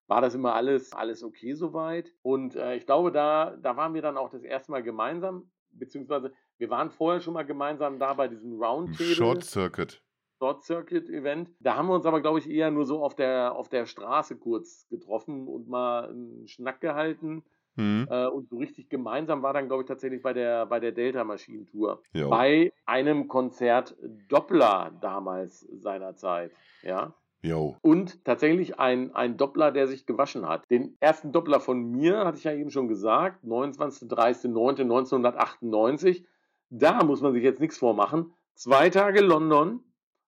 [0.07, 2.13] war das immer alles, alles okay soweit.
[2.21, 6.33] Und äh, ich glaube, da, da waren wir dann auch das erste Mal gemeinsam, beziehungsweise
[6.57, 9.15] wir waren vorher schon mal gemeinsam da bei diesem Roundtable.
[9.15, 10.01] Short Circuit.
[10.39, 11.51] Dot Circuit Event.
[11.59, 14.37] Da haben wir uns aber, glaube ich, eher nur so auf der, auf der Straße
[14.37, 17.43] kurz getroffen und mal einen Schnack gehalten.
[17.75, 18.07] Mhm.
[18.09, 22.01] Äh, und so richtig gemeinsam war dann, glaube ich, tatsächlich bei der, bei der Delta-Maschinentour.
[22.29, 23.95] Bei einem Konzert
[24.27, 26.51] Doppler damals seinerzeit.
[26.83, 27.13] Ja.
[27.43, 27.75] Jo.
[27.81, 30.69] Und tatsächlich ein, ein Doppler, der sich gewaschen hat.
[30.69, 36.23] Den ersten Doppler von mir, hatte ich ja eben schon gesagt, 29.30.09.1998.
[36.69, 38.31] Da muss man sich jetzt nichts vormachen.
[38.53, 39.83] Zwei Tage London,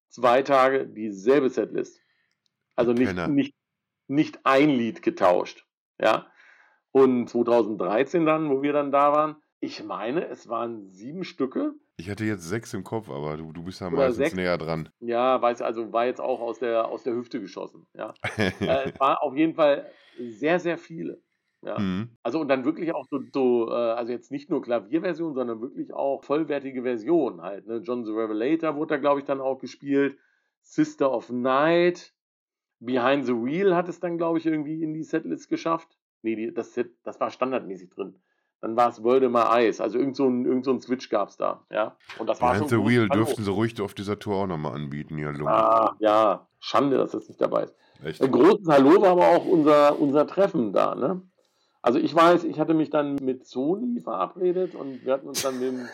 [0.09, 2.01] zwei Tage dieselbe Setlist.
[2.75, 3.53] Also nicht, nicht,
[4.07, 5.67] nicht ein Lied getauscht.
[6.01, 6.25] Ja.
[6.93, 12.09] Und 2013 dann, wo wir dann da waren, ich meine, es waren sieben Stücke ich
[12.09, 14.35] hatte jetzt sechs im Kopf, aber du, du bist ja meistens sechs.
[14.35, 14.89] näher dran.
[14.99, 17.85] Ja, weiß, also war jetzt auch aus der, aus der Hüfte geschossen.
[17.93, 18.13] Ja.
[18.37, 21.21] äh, es war auf jeden Fall sehr, sehr viele.
[21.61, 21.77] Ja.
[21.77, 22.17] Mhm.
[22.23, 25.93] Also und dann wirklich auch so, so äh, also jetzt nicht nur Klavierversion, sondern wirklich
[25.93, 27.67] auch vollwertige Version halt.
[27.67, 27.77] Ne?
[27.77, 30.17] John the Revelator wurde da, glaube ich, dann auch gespielt.
[30.61, 32.13] Sister of Night.
[32.79, 35.95] Behind the Wheel hat es dann, glaube ich, irgendwie in die Setlist geschafft.
[36.23, 38.15] Nee, die, das, das war standardmäßig drin
[38.63, 39.81] dann war es Voldemar Eis.
[39.81, 41.65] Also irgend so ein, irgend so ein Switch gab es da.
[41.69, 41.97] Ja?
[42.17, 45.17] Und das war Behind the Wheel dürften sie ruhig auf dieser Tour auch nochmal anbieten,
[45.17, 45.51] ja, Lunge.
[45.51, 47.75] Ah, ja, Schande, dass das nicht dabei ist.
[48.01, 48.21] Echt?
[48.21, 51.21] Ein großes Hallo war aber auch unser, unser Treffen da, ne?
[51.81, 55.59] Also ich weiß, ich hatte mich dann mit Sony verabredet und wir hatten uns dann
[55.59, 55.87] mit dem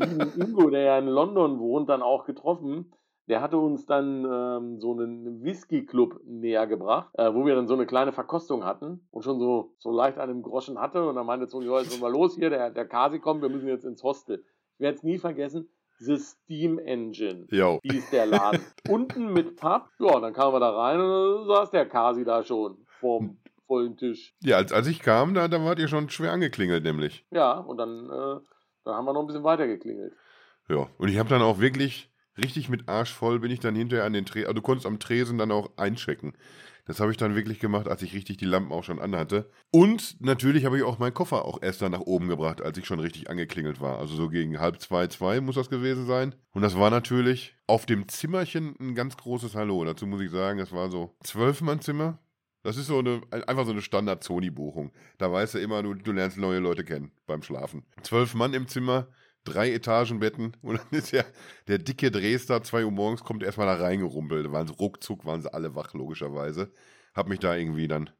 [0.18, 2.90] lieben Ingo, der ja in London wohnt, dann auch getroffen
[3.26, 7.74] der hatte uns dann ähm, so einen Whisky-Club näher gebracht, äh, wo wir dann so
[7.74, 11.06] eine kleine Verkostung hatten und schon so, so leicht einen Groschen hatte.
[11.06, 13.48] Und dann meinte so, ja, jetzt sind wir los hier, der, der Kasi kommt, wir
[13.48, 14.44] müssen jetzt ins Hostel.
[14.74, 15.68] Ich werde es nie vergessen,
[15.98, 17.80] The Steam Engine Yo.
[17.82, 18.60] hieß der Laden.
[18.88, 22.42] Unten mit Pub, ja, dann kamen wir da rein und dann saß der Kasi da
[22.42, 24.34] schon vorm vollen Tisch.
[24.42, 27.24] Ja, als, als ich kam, da, da wart ihr schon schwer angeklingelt, nämlich.
[27.30, 28.40] Ja, und dann, äh,
[28.84, 30.12] dann haben wir noch ein bisschen weiter geklingelt.
[30.68, 34.04] Ja, und ich habe dann auch wirklich richtig mit Arsch voll bin ich dann hinterher
[34.04, 34.46] an den Tresen.
[34.46, 36.34] Also du konntest am Tresen dann auch einchecken.
[36.86, 39.50] Das habe ich dann wirklich gemacht, als ich richtig die Lampen auch schon anhatte.
[39.70, 42.84] Und natürlich habe ich auch meinen Koffer auch erst dann nach oben gebracht, als ich
[42.84, 43.98] schon richtig angeklingelt war.
[43.98, 46.34] Also so gegen halb zwei, zwei muss das gewesen sein.
[46.52, 49.82] Und das war natürlich auf dem Zimmerchen ein ganz großes Hallo.
[49.84, 52.18] Dazu muss ich sagen, es war so Zwölfmann-Zimmer.
[52.62, 54.92] Das ist so eine, einfach so eine Standard-Sony-Buchung.
[55.18, 57.84] Da weißt du immer, du, du lernst neue Leute kennen beim Schlafen.
[58.02, 59.08] Zwölf Mann im Zimmer,
[59.44, 61.24] drei Etagenbetten und dann ist ja
[61.68, 64.50] der dicke Dresdner, zwei Uhr morgens, kommt erstmal da reingerumpelt.
[64.50, 66.72] Waren sie ruckzuck, waren sie alle wach, logischerweise.
[67.14, 68.10] Hab mich da irgendwie dann,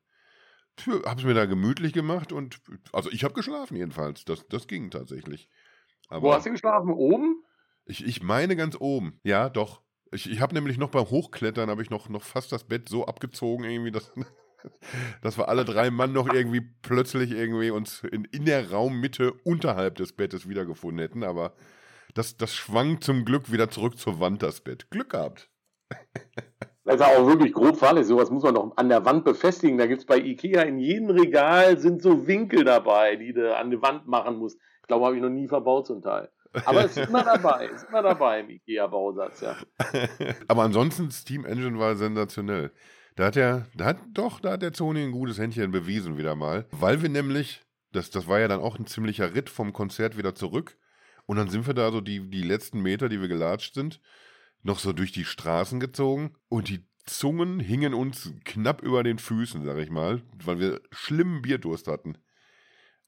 [1.04, 2.60] hab's mir da gemütlich gemacht und,
[2.92, 4.24] also ich habe geschlafen jedenfalls.
[4.24, 5.48] Das, das ging tatsächlich.
[6.08, 6.92] Aber Wo hast du geschlafen?
[6.92, 7.42] Oben?
[7.86, 9.20] Ich, ich meine ganz oben.
[9.24, 9.82] Ja, doch.
[10.12, 13.06] Ich, ich habe nämlich noch beim Hochklettern, habe ich noch, noch fast das Bett so
[13.06, 14.12] abgezogen, irgendwie, dass,
[15.22, 19.96] dass wir alle drei Mann noch irgendwie plötzlich irgendwie uns in, in der Raummitte unterhalb
[19.96, 21.24] des Bettes wiedergefunden hätten.
[21.24, 21.54] Aber
[22.14, 24.90] das, das schwang zum Glück wieder zurück zur Wand, das Bett.
[24.90, 25.50] Glück gehabt.
[26.84, 28.08] Das ist auch wirklich grob fahrlässig.
[28.08, 29.78] Sowas muss man doch an der Wand befestigen.
[29.78, 33.70] Da gibt es bei Ikea in jedem Regal sind so Winkel dabei, die du an
[33.70, 34.58] die Wand machen musst.
[34.82, 36.30] Ich glaube, habe ich noch nie verbaut zum Teil.
[36.66, 39.56] Aber es ist immer dabei, ist immer dabei im IKEA-Bausatz, ja.
[40.46, 42.70] Aber ansonsten, Steam Engine war sensationell.
[43.16, 46.34] Da hat er, da hat, doch, da hat der Sony ein gutes Händchen bewiesen wieder
[46.34, 46.66] mal.
[46.72, 47.62] Weil wir nämlich,
[47.92, 50.76] das, das war ja dann auch ein ziemlicher Ritt vom Konzert wieder zurück.
[51.26, 54.00] Und dann sind wir da so die, die letzten Meter, die wir gelatscht sind,
[54.62, 56.34] noch so durch die Straßen gezogen.
[56.48, 61.42] Und die Zungen hingen uns knapp über den Füßen, sag ich mal, weil wir schlimmen
[61.42, 62.18] Bierdurst hatten.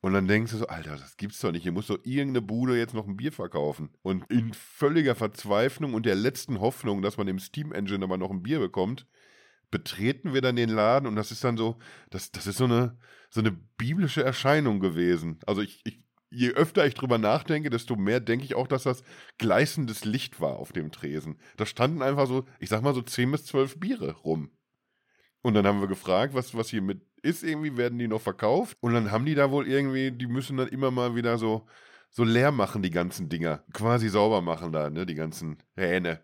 [0.01, 1.65] Und dann denkst du so, Alter, das gibt's doch nicht.
[1.65, 3.91] Hier muss doch irgendeine Bude jetzt noch ein Bier verkaufen.
[4.03, 8.31] Und in völliger Verzweiflung und der letzten Hoffnung, dass man im Steam Engine aber noch
[8.31, 9.07] ein Bier bekommt,
[9.77, 11.77] betreten wir dann den Laden und das ist dann so,
[12.09, 12.97] das, das ist so eine,
[13.29, 15.39] so eine biblische Erscheinung gewesen.
[15.47, 16.01] Also ich, ich,
[16.31, 19.03] je öfter ich drüber nachdenke, desto mehr denke ich auch, dass das
[19.37, 21.39] gleißendes Licht war auf dem Tresen.
[21.59, 24.51] Da standen einfach so, ich sag mal so 10 bis 12 Biere rum.
[25.43, 28.79] Und dann haben wir gefragt, was, was hier mit ist, irgendwie werden die noch verkauft.
[28.81, 31.67] Und dann haben die da wohl irgendwie, die müssen dann immer mal wieder so,
[32.09, 33.63] so leer machen, die ganzen Dinger.
[33.75, 36.23] Quasi sauber machen da, ne, die ganzen Hähne.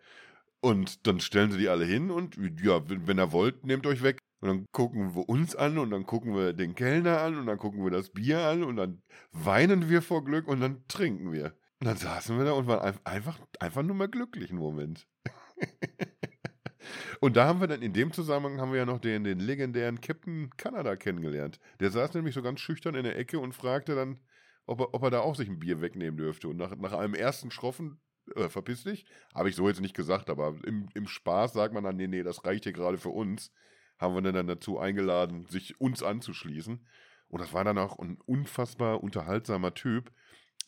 [0.64, 4.00] Und dann stellen sie die alle hin und ja, wenn, wenn ihr wollt, nehmt euch
[4.04, 4.18] weg.
[4.40, 7.58] Und dann gucken wir uns an und dann gucken wir den Kellner an und dann
[7.58, 9.02] gucken wir das Bier an und dann
[9.32, 11.56] weinen wir vor Glück und dann trinken wir.
[11.80, 15.08] Und dann saßen wir da und waren einfach, einfach nur mal glücklich einen Moment.
[17.20, 20.00] und da haben wir dann in dem Zusammenhang haben wir ja noch den, den legendären
[20.00, 21.58] Captain Canada kennengelernt.
[21.80, 24.20] Der saß nämlich so ganz schüchtern in der Ecke und fragte dann,
[24.66, 26.46] ob er, ob er da auch sich ein Bier wegnehmen dürfte.
[26.46, 28.00] Und nach, nach einem ersten Schroffen
[28.34, 29.06] äh, verpiss dich.
[29.34, 32.22] Habe ich so jetzt nicht gesagt, aber im, im Spaß sagt man dann, nee, nee,
[32.22, 33.52] das reicht hier gerade für uns.
[33.98, 36.86] Haben wir dann dazu eingeladen, sich uns anzuschließen.
[37.28, 40.10] Und das war dann auch ein unfassbar unterhaltsamer Typ,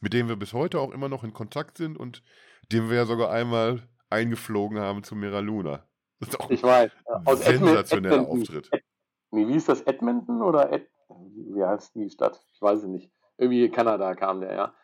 [0.00, 2.22] mit dem wir bis heute auch immer noch in Kontakt sind und
[2.72, 5.86] dem wir ja sogar einmal eingeflogen haben zu Mira Luna.
[6.20, 6.92] Das ist auch ich weiß.
[7.26, 8.40] Ein sensationeller Edmonton.
[8.42, 8.70] Auftritt.
[9.30, 9.82] Nee, wie ist das?
[9.82, 12.44] Edmonton oder Ed wie heißt die Stadt?
[12.52, 13.10] Ich weiß es nicht.
[13.36, 14.74] Irgendwie Kanada kam der, ja.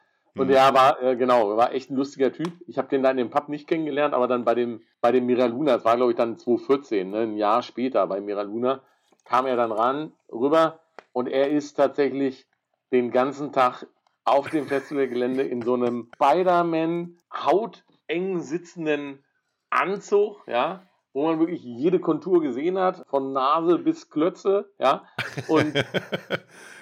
[0.41, 0.55] Und mhm.
[0.55, 2.51] war, äh, genau, war echt ein lustiger Typ.
[2.66, 5.45] Ich habe den dann im Pub nicht kennengelernt, aber dann bei dem, bei dem Mira
[5.45, 8.80] Luna, das war glaube ich dann 2014, ne, ein Jahr später bei Mira Luna,
[9.26, 10.80] kam er dann ran, rüber
[11.12, 12.47] und er ist tatsächlich
[12.91, 13.86] den ganzen Tag
[14.24, 19.22] auf dem Festivalgelände in so einem Spider-Man hauteng sitzenden
[19.68, 25.05] Anzug, ja, wo man wirklich jede Kontur gesehen hat, von Nase bis Klötze, ja.
[25.49, 25.74] Und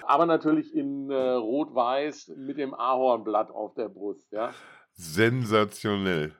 [0.08, 4.52] aber natürlich in äh, Rot-Weiß mit dem Ahornblatt auf der Brust, ja.
[4.92, 6.34] Sensationell.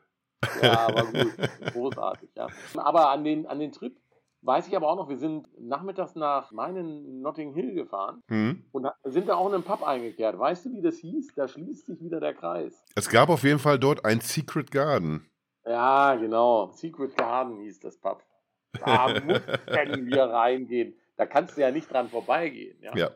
[0.63, 1.35] Ja, aber gut,
[1.73, 2.49] großartig, ja.
[2.77, 3.95] Aber an den, an den Trip
[4.41, 8.65] weiß ich aber auch noch, wir sind nachmittags nach meinen Notting Hill gefahren mhm.
[8.73, 10.39] und sind da auch in einem Pub eingekehrt.
[10.39, 11.35] Weißt du, wie das hieß?
[11.35, 12.85] Da schließt sich wieder der Kreis.
[12.95, 14.71] Es gab auf jeden Fall dort ein Secret
[15.67, 16.71] Ja, genau.
[16.71, 18.23] Secret Garden hieß das Pub.
[18.81, 20.95] Da mussten wir reingehen.
[21.17, 22.79] Da kannst du ja nicht dran vorbeigehen.
[22.81, 22.97] Ja.
[22.97, 23.11] ja.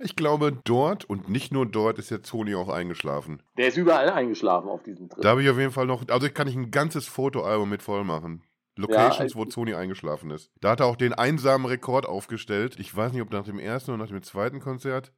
[0.00, 3.42] Ich glaube, dort und nicht nur dort ist jetzt Sony auch eingeschlafen.
[3.56, 5.22] Der ist überall eingeschlafen auf diesem Trip.
[5.22, 8.04] Da habe ich auf jeden Fall noch, also kann ich ein ganzes Fotoalbum mit voll
[8.04, 8.42] machen.
[8.76, 10.52] Locations, ja, wo Sony eingeschlafen ist.
[10.60, 12.76] Da hat er auch den einsamen Rekord aufgestellt.
[12.78, 15.12] Ich weiß nicht, ob nach dem ersten oder nach dem zweiten Konzert.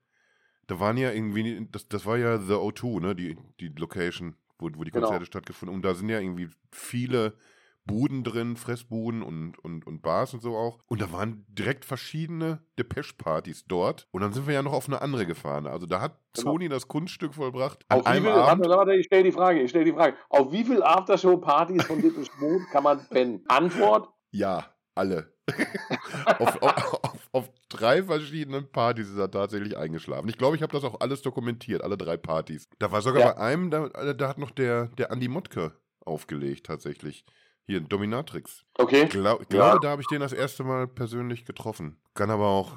[0.66, 4.70] Da waren ja irgendwie, das, das war ja The O2, ne, die, die Location, wo,
[4.74, 5.08] wo die genau.
[5.08, 5.26] Konzerte genau.
[5.26, 5.78] stattgefunden haben.
[5.78, 7.34] Und da sind ja irgendwie viele
[7.90, 10.78] Buden drin, Fressbuden und, und, und Bars und so auch.
[10.86, 14.06] Und da waren direkt verschiedene Depeche-Partys dort.
[14.12, 15.66] Und dann sind wir ja noch auf eine andere gefahren.
[15.66, 16.52] Also da hat genau.
[16.52, 17.84] Sony das Kunststück vollbracht.
[17.88, 18.64] An auf einem viel, Abend.
[18.66, 20.16] Warte, warte, ich stelle die Frage, ich stelle die Frage.
[20.28, 23.44] Auf wie viel Aftershow-Partys von Depeche Mode kann man pennen?
[23.48, 24.08] Antwort?
[24.30, 25.32] Ja, alle.
[26.38, 30.28] auf, auf, auf, auf, drei verschiedenen Partys ist er tatsächlich eingeschlafen.
[30.28, 32.68] Ich glaube, ich habe das auch alles dokumentiert, alle drei Partys.
[32.78, 33.32] Da war sogar ja.
[33.32, 35.72] bei einem, da, da hat noch der, der Andi Mottke
[36.04, 37.24] aufgelegt tatsächlich.
[37.70, 38.64] Hier, Dominatrix.
[38.78, 39.04] Okay.
[39.04, 39.78] Ich glaub, glaube, ja.
[39.78, 42.00] da habe ich den das erste Mal persönlich getroffen.
[42.14, 42.72] Kann aber auch.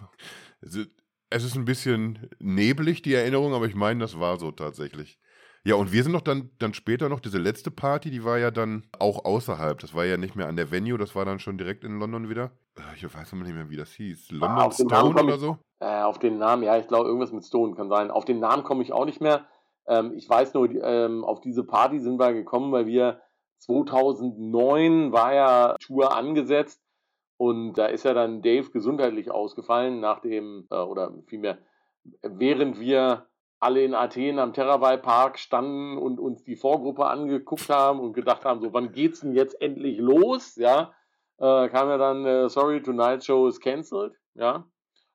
[0.61, 5.17] Es ist ein bisschen neblig, die Erinnerung, aber ich meine, das war so tatsächlich.
[5.65, 8.51] Ja, und wir sind noch dann, dann später noch, diese letzte Party, die war ja
[8.51, 9.79] dann auch außerhalb.
[9.79, 12.29] Das war ja nicht mehr an der Venue, das war dann schon direkt in London
[12.29, 12.51] wieder.
[12.77, 14.27] Äh, ich weiß noch nicht mehr, wie das hieß.
[14.33, 15.57] Ah, London ah, Stone oder so?
[15.79, 18.11] Ich, äh, auf den Namen, ja, ich glaube, irgendwas mit Stone kann sein.
[18.11, 19.47] Auf den Namen komme ich auch nicht mehr.
[19.87, 23.23] Ähm, ich weiß nur, ähm, auf diese Party sind wir gekommen, weil wir
[23.63, 26.81] 2009 war ja Tour angesetzt
[27.37, 31.57] und da ist ja dann Dave gesundheitlich ausgefallen, nachdem, äh, oder vielmehr,
[32.21, 33.27] während wir
[33.59, 38.43] alle in Athen am Terabai Park standen und uns die Vorgruppe angeguckt haben und gedacht
[38.43, 40.55] haben, so wann geht's denn jetzt endlich los?
[40.57, 40.93] Ja,
[41.37, 44.13] äh, kam ja dann äh, Sorry Tonight Show is cancelled.
[44.35, 44.65] Ja,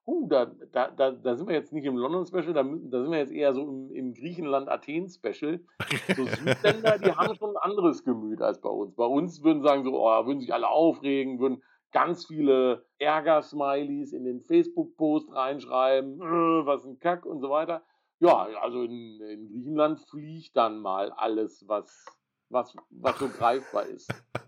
[0.08, 3.18] uh, da, da, da, da sind wir jetzt nicht im London-Special, da, da sind wir
[3.18, 5.60] jetzt eher so im, im Griechenland-Athen-Special.
[6.16, 8.94] So Südländer, die haben schon ein anderes Gemüt als bei uns.
[8.94, 14.24] Bei uns würden sagen so, oh, würden sich alle aufregen, würden ganz viele Ärger-Smileys in
[14.24, 17.82] den Facebook-Post reinschreiben, äh, was ein Kack und so weiter.
[18.20, 22.04] Ja, also in, in Griechenland fliegt dann mal alles, was,
[22.48, 24.12] was, was so greifbar ist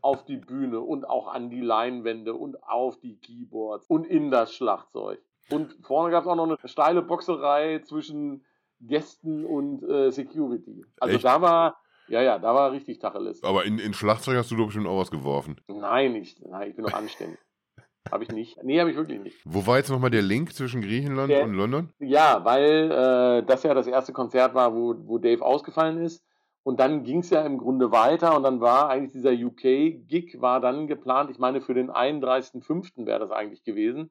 [0.00, 4.54] auf die Bühne und auch an die Leinwände und auf die Keyboards und in das
[4.54, 5.20] Schlagzeug.
[5.50, 8.44] Und vorne gab es auch noch eine steile Boxerei zwischen
[8.80, 10.84] Gästen und äh, Security.
[10.98, 11.24] Also Echt?
[11.24, 11.76] da war,
[12.08, 13.42] ja, ja, da war richtig Tacheles.
[13.42, 15.60] Aber in, in Schlagzeug hast du doch bestimmt auch was geworfen.
[15.68, 17.38] Nein, ich, nein, ich bin noch anständig.
[18.10, 18.62] Habe ich nicht.
[18.64, 19.36] Nee, habe ich wirklich nicht.
[19.44, 21.92] Wo war jetzt nochmal der Link zwischen Griechenland der, und London?
[21.98, 26.24] Ja, weil äh, das ja das erste Konzert war, wo, wo Dave ausgefallen ist.
[26.62, 30.60] Und dann ging es ja im Grunde weiter und dann war eigentlich dieser UK-Gig war
[30.60, 33.06] dann geplant, ich meine für den 31.05.
[33.06, 34.10] wäre das eigentlich gewesen.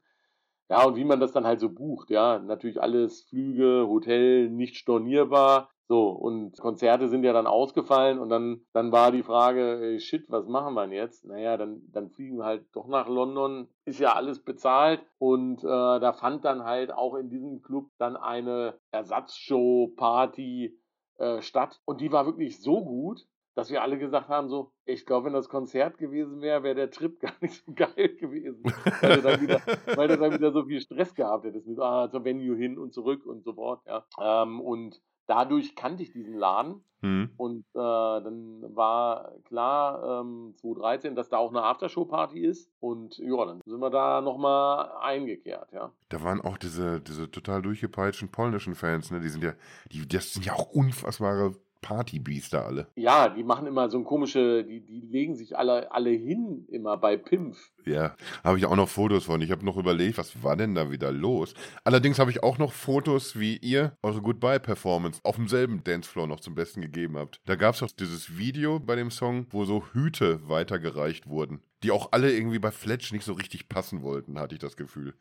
[0.69, 4.77] Ja, und wie man das dann halt so bucht, ja, natürlich alles Flüge, Hotel, nicht
[4.77, 5.69] stornierbar.
[5.87, 10.29] So, und Konzerte sind ja dann ausgefallen und dann, dann war die Frage, ey, shit,
[10.29, 11.25] was machen wir jetzt?
[11.25, 15.67] Naja, dann, dann fliegen wir halt doch nach London, ist ja alles bezahlt und äh,
[15.67, 20.77] da fand dann halt auch in diesem Club dann eine Ersatzshow-Party
[21.19, 21.79] äh, statt.
[21.85, 25.33] Und die war wirklich so gut, dass wir alle gesagt haben, so, ich glaube, wenn
[25.33, 28.63] das Konzert gewesen wäre, wäre der Trip gar nicht so geil gewesen.
[29.01, 29.61] weil, du dann wieder,
[29.97, 32.93] weil du dann wieder so viel Stress gehabt hättest mit ah, zur Venue hin und
[32.93, 33.81] zurück und so fort.
[33.85, 34.05] Ja.
[34.19, 36.81] Ähm, und dadurch kannte ich diesen Laden.
[37.01, 37.29] Mhm.
[37.37, 42.69] Und äh, dann war klar, ähm, 2013, dass da auch eine Aftershow-Party ist.
[42.81, 45.93] Und ja, dann sind wir da nochmal eingekehrt, ja.
[46.09, 49.21] Da waren auch diese, diese total durchgepeitschten polnischen Fans, ne?
[49.21, 49.53] Die sind ja,
[49.91, 52.87] die, das sind ja auch unfassbare Partybiester alle.
[52.95, 56.97] Ja, die machen immer so ein komische, die, die legen sich alle, alle hin immer
[56.97, 57.71] bei Pimpf.
[57.85, 59.41] Ja, habe ich auch noch Fotos von.
[59.41, 61.53] Ich habe noch überlegt, was war denn da wieder los?
[61.83, 66.55] Allerdings habe ich auch noch Fotos, wie ihr eure Goodbye-Performance auf demselben Dancefloor noch zum
[66.55, 67.41] Besten gegeben habt.
[67.45, 71.91] Da gab es auch dieses Video bei dem Song, wo so Hüte weitergereicht wurden, die
[71.91, 75.15] auch alle irgendwie bei Fletch nicht so richtig passen wollten, hatte ich das Gefühl.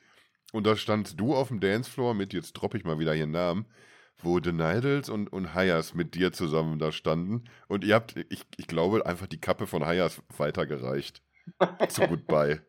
[0.52, 3.66] Und da standst du auf dem Dancefloor mit, jetzt droppe ich mal wieder ihren Namen,
[4.22, 7.44] wo The Nidals und, und Hayas mit dir zusammen da standen.
[7.68, 11.22] Und ihr habt, ich, ich glaube, einfach die Kappe von Hayas weitergereicht.
[11.88, 12.60] Zu Goodbye.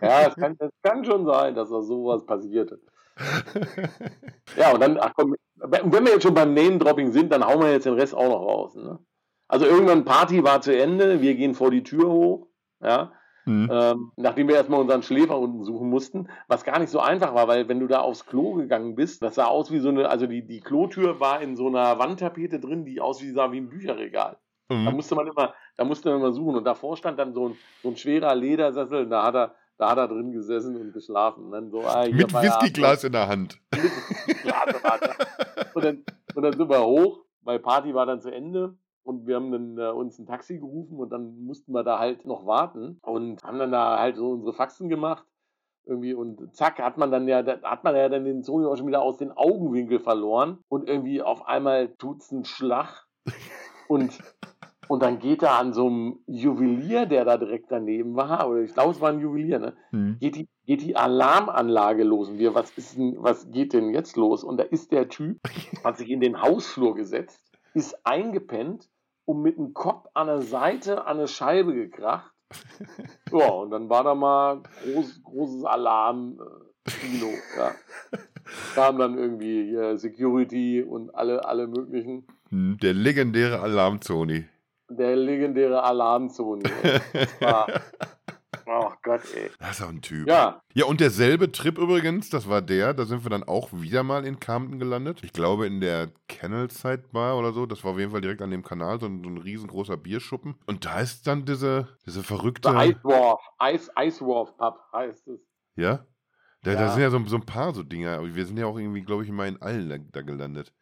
[0.00, 2.80] ja, es kann, es kann schon sein, dass da sowas passierte.
[4.56, 7.70] ja, und dann, ach komm, wenn wir jetzt schon beim Name-Dropping sind, dann hauen wir
[7.70, 8.74] jetzt den Rest auch noch raus.
[8.74, 8.98] Ne?
[9.48, 12.48] Also irgendwann Party war zu Ende, wir gehen vor die Tür hoch,
[12.80, 13.12] ja,
[13.46, 13.68] Mhm.
[13.70, 17.46] Ähm, nachdem wir erstmal unseren Schläfer unten suchen mussten, was gar nicht so einfach war,
[17.48, 20.26] weil wenn du da aufs Klo gegangen bist, das sah aus wie so eine, also
[20.26, 24.38] die, die Klotür war in so einer Wandtapete drin, die aussah wie ein Bücherregal.
[24.68, 24.86] Mhm.
[24.86, 27.56] Da musste man immer, da musste man immer suchen und davor stand dann so ein,
[27.82, 31.46] so ein schwerer Ledersessel und da hat er, da hat er drin gesessen und geschlafen.
[31.46, 33.58] Und dann so, ah, Mit Whiskyglas in der Hand.
[33.74, 35.74] Mit Whiskyglas in der Hand.
[35.74, 39.36] Und dann, und dann sind wir hoch, weil Party war dann zu Ende und wir
[39.36, 42.98] haben dann äh, uns ein Taxi gerufen und dann mussten wir da halt noch warten
[43.02, 45.24] und haben dann da halt so unsere Faxen gemacht.
[45.86, 48.86] Irgendwie und zack, hat man dann ja, hat man ja dann den Sony auch schon
[48.86, 53.06] wieder aus den Augenwinkel verloren und irgendwie auf einmal tut's einen Schlag
[53.88, 54.18] und,
[54.88, 58.72] und dann geht er an so einem Juwelier, der da direkt daneben war, oder ich
[58.72, 59.76] glaube, es war ein Juwelier, ne?
[59.90, 60.16] Mhm.
[60.20, 64.16] Geht die, geht die Alarmanlage los und wir, was ist denn, was geht denn jetzt
[64.16, 64.42] los?
[64.42, 65.38] Und da ist der Typ,
[65.84, 67.42] hat sich in den Hausflur gesetzt,
[67.74, 68.88] ist eingepennt
[69.24, 72.30] und mit dem Kopf an der Seite an eine Scheibe gekracht.
[73.32, 76.38] Ja, und dann war da mal groß, großes Alarm.
[76.38, 77.72] Äh, Kino, ja.
[78.74, 82.26] Kam dann irgendwie hier Security und alle, alle möglichen.
[82.50, 84.44] Hm, der legendäre Alarm-Zoni.
[84.88, 86.62] Der legendäre Alarm-Zoni.
[87.12, 88.13] Das war, Oh
[89.04, 89.50] Gott, ey.
[89.58, 90.26] Das ist auch ein Typ.
[90.26, 90.62] Ja.
[90.72, 94.24] Ja, und derselbe Trip übrigens, das war der, da sind wir dann auch wieder mal
[94.24, 95.20] in Camden gelandet.
[95.22, 97.66] Ich glaube in der Kennelside Bar oder so.
[97.66, 100.56] Das war auf jeden Fall direkt an dem Kanal, so ein, so ein riesengroßer Bierschuppen.
[100.66, 102.70] Und da ist dann diese, diese verrückte.
[102.70, 103.40] The Ice Wharf.
[103.62, 105.40] Ice, Ice Wharf Pub heißt es.
[105.76, 106.06] Ja?
[106.62, 106.78] Da, ja.
[106.78, 109.02] da sind ja so, so, ein paar so Dinger, aber wir sind ja auch irgendwie,
[109.02, 110.72] glaube ich, immer in allen da, da gelandet.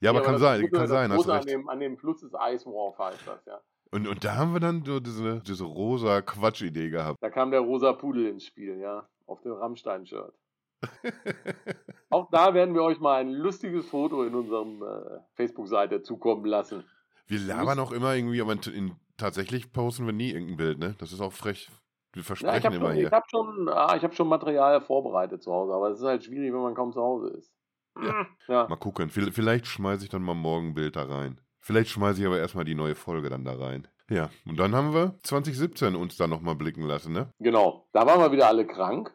[0.00, 1.12] Ja, aber, ja, aber kann sein, kann sein.
[1.12, 3.58] Hast an, dem, an dem Fluss ist Ice Wharf heißt das, ja.
[3.90, 7.18] Und, und da haben wir dann so diese, diese rosa Quatschidee gehabt.
[7.22, 10.34] Da kam der rosa Pudel ins Spiel, ja, auf dem Rammstein-Shirt.
[12.10, 16.84] Auch da werden wir euch mal ein lustiges Foto in unserem äh, Facebook-Seite zukommen lassen.
[17.26, 20.94] Wir labern auch immer irgendwie, aber in, tatsächlich posten wir nie irgendein Bild, ne?
[20.98, 21.68] Das ist auch frech.
[22.14, 23.06] Wir versprechen ja, immer schon, hier.
[23.08, 26.52] Ich habe schon, ah, hab schon Material vorbereitet zu Hause, aber es ist halt schwierig,
[26.52, 27.52] wenn man kaum zu Hause ist.
[28.00, 28.26] Ja.
[28.48, 28.68] ja.
[28.68, 29.10] Mal gucken.
[29.10, 31.40] Vielleicht schmeiße ich dann mal morgen ein Bild da rein.
[31.68, 33.86] Vielleicht schmeiße ich aber erstmal die neue Folge dann da rein.
[34.08, 37.30] Ja, und dann haben wir 2017 uns da nochmal blicken lassen, ne?
[37.40, 37.86] Genau.
[37.92, 39.14] Da waren wir wieder alle krank.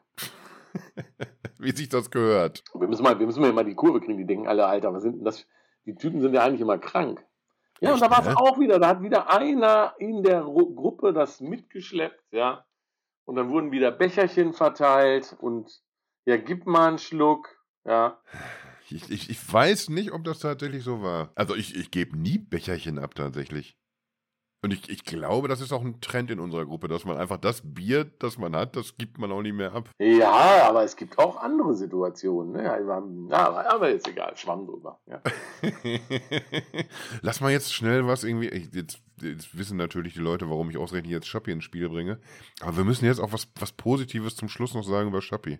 [1.57, 2.63] Wie sich das gehört.
[2.75, 4.19] Wir müssen mal, wir müssen mal die Kurve kriegen.
[4.19, 5.47] Die denken alle, Alter, was sind denn das?
[5.87, 7.25] Die Typen sind ja eigentlich immer krank.
[7.81, 8.77] Ja, Echt, und da war es auch wieder.
[8.77, 12.67] Da hat wieder einer in der Gruppe das mitgeschleppt, ja.
[13.25, 15.81] Und dann wurden wieder Becherchen verteilt und
[16.25, 17.49] ja, gib mal einen Schluck,
[17.83, 18.21] ja.
[18.89, 21.31] Ich, ich, ich weiß nicht, ob das tatsächlich so war.
[21.35, 23.77] Also ich, ich gebe nie Becherchen ab tatsächlich.
[24.63, 27.35] Und ich, ich glaube, das ist auch ein Trend in unserer Gruppe, dass man einfach
[27.35, 29.89] das Bier, das man hat, das gibt man auch nicht mehr ab.
[29.99, 32.53] Ja, aber es gibt auch andere Situationen.
[32.53, 32.63] Ne?
[33.29, 35.01] Ja, aber ist egal, schwamm drüber.
[35.05, 35.21] Ja.
[37.21, 38.47] Lass mal jetzt schnell was irgendwie.
[38.47, 42.21] Jetzt, jetzt, wissen natürlich die Leute, warum ich ausgerechnet jetzt Schappi ins Spiel bringe.
[42.61, 45.59] Aber wir müssen jetzt auch was, was Positives zum Schluss noch sagen über Schappi.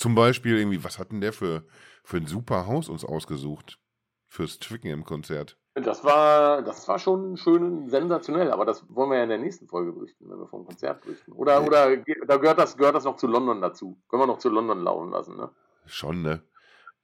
[0.00, 1.66] Zum Beispiel irgendwie, was hat denn der für,
[2.04, 3.78] für ein super Haus uns ausgesucht?
[4.26, 5.58] Fürs Twickenham-Konzert.
[5.74, 9.68] Das war, das war schon schön sensationell, aber das wollen wir ja in der nächsten
[9.68, 11.32] Folge berichten, wenn wir vom Konzert berichten.
[11.32, 14.00] Oder, oder da gehört das, gehört das noch zu London dazu.
[14.08, 15.50] Können wir noch zu London laufen lassen, ne?
[15.84, 16.42] Schon, ne?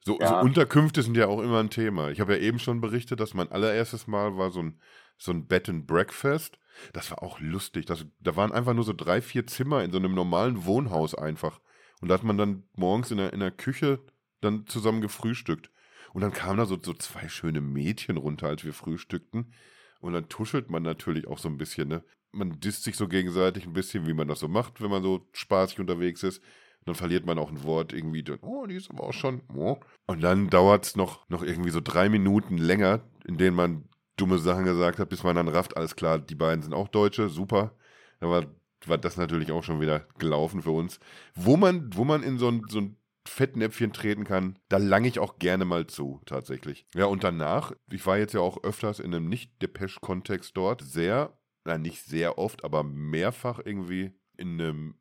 [0.00, 0.28] So, ja.
[0.28, 2.08] so Unterkünfte sind ja auch immer ein Thema.
[2.08, 4.80] Ich habe ja eben schon berichtet, dass mein allererstes Mal war so ein,
[5.18, 6.58] so ein Bed and Breakfast.
[6.94, 7.84] Das war auch lustig.
[7.84, 11.60] Das, da waren einfach nur so drei, vier Zimmer in so einem normalen Wohnhaus einfach.
[12.06, 13.98] Und da hat man dann morgens in der, in der Küche
[14.40, 15.72] dann zusammen gefrühstückt.
[16.12, 19.52] Und dann kamen da so, so zwei schöne Mädchen runter, als wir frühstückten.
[19.98, 22.04] Und dann tuschelt man natürlich auch so ein bisschen, ne?
[22.30, 25.26] Man disst sich so gegenseitig ein bisschen, wie man das so macht, wenn man so
[25.32, 26.38] spaßig unterwegs ist.
[26.38, 28.24] Und dann verliert man auch ein Wort irgendwie.
[28.40, 29.42] Oh, die ist aber auch schon.
[29.52, 29.80] Oh.
[30.06, 34.38] Und dann dauert es noch, noch irgendwie so drei Minuten länger, in denen man dumme
[34.38, 37.72] Sachen gesagt hat, bis man dann rafft, alles klar, die beiden sind auch Deutsche, super.
[38.20, 38.46] Aber
[38.84, 41.00] war das natürlich auch schon wieder gelaufen für uns.
[41.34, 42.96] Wo man, wo man in so ein, so ein
[43.28, 46.86] Fettnäpfchen treten kann, da lange ich auch gerne mal zu, tatsächlich.
[46.94, 51.78] Ja, und danach, ich war jetzt ja auch öfters in einem Nicht-Depeche-Kontext dort, sehr, na
[51.78, 54.94] nicht sehr oft, aber mehrfach irgendwie in einem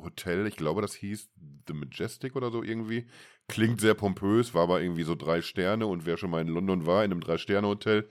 [0.00, 1.30] Hotel, ich glaube, das hieß
[1.68, 3.06] The Majestic oder so irgendwie.
[3.48, 6.86] Klingt sehr pompös, war aber irgendwie so drei Sterne und wer schon mal in London
[6.86, 8.08] war, in einem Drei-Sterne-Hotel,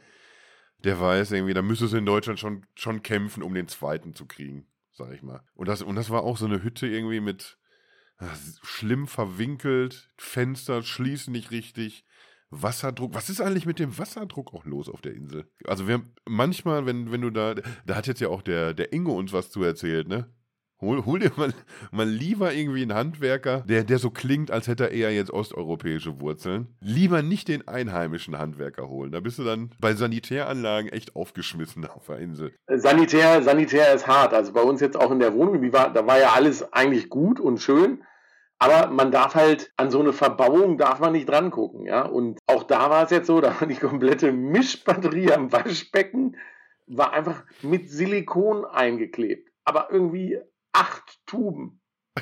[0.84, 4.26] der weiß irgendwie, da müsste es in Deutschland schon, schon kämpfen, um den zweiten zu
[4.26, 5.44] kriegen, sag ich mal.
[5.54, 7.58] Und das, und das war auch so eine Hütte irgendwie mit
[8.18, 12.06] ach, schlimm verwinkelt, Fenster schließen nicht richtig.
[12.62, 13.16] Wasser,druck.
[13.16, 15.50] Was ist eigentlich mit dem Wasserdruck auch los auf der Insel?
[15.66, 18.94] Also wir haben manchmal, wenn, wenn du da, da hat jetzt ja auch der, der
[18.94, 20.32] Ingo uns was zu erzählt, ne?
[20.84, 21.54] Hol, hol dir mal,
[21.92, 26.20] mal lieber irgendwie einen Handwerker, der, der so klingt, als hätte er eher jetzt osteuropäische
[26.20, 26.68] Wurzeln.
[26.82, 29.14] Lieber nicht den einheimischen Handwerker holen.
[29.14, 32.54] Da bist du dann bei Sanitäranlagen echt aufgeschmissen auf der Insel.
[32.68, 34.34] Sanitär, Sanitär ist hart.
[34.34, 37.40] Also bei uns jetzt auch in der Wohnung, war, da war ja alles eigentlich gut
[37.40, 38.04] und schön.
[38.60, 42.02] Aber man darf halt an so eine Verbauung darf man nicht dran gucken, ja.
[42.04, 46.36] Und auch da war es jetzt so, da war die komplette Mischbatterie am Waschbecken
[46.88, 49.50] war einfach mit Silikon eingeklebt.
[49.64, 50.40] Aber irgendwie
[50.74, 51.82] acht Tuben.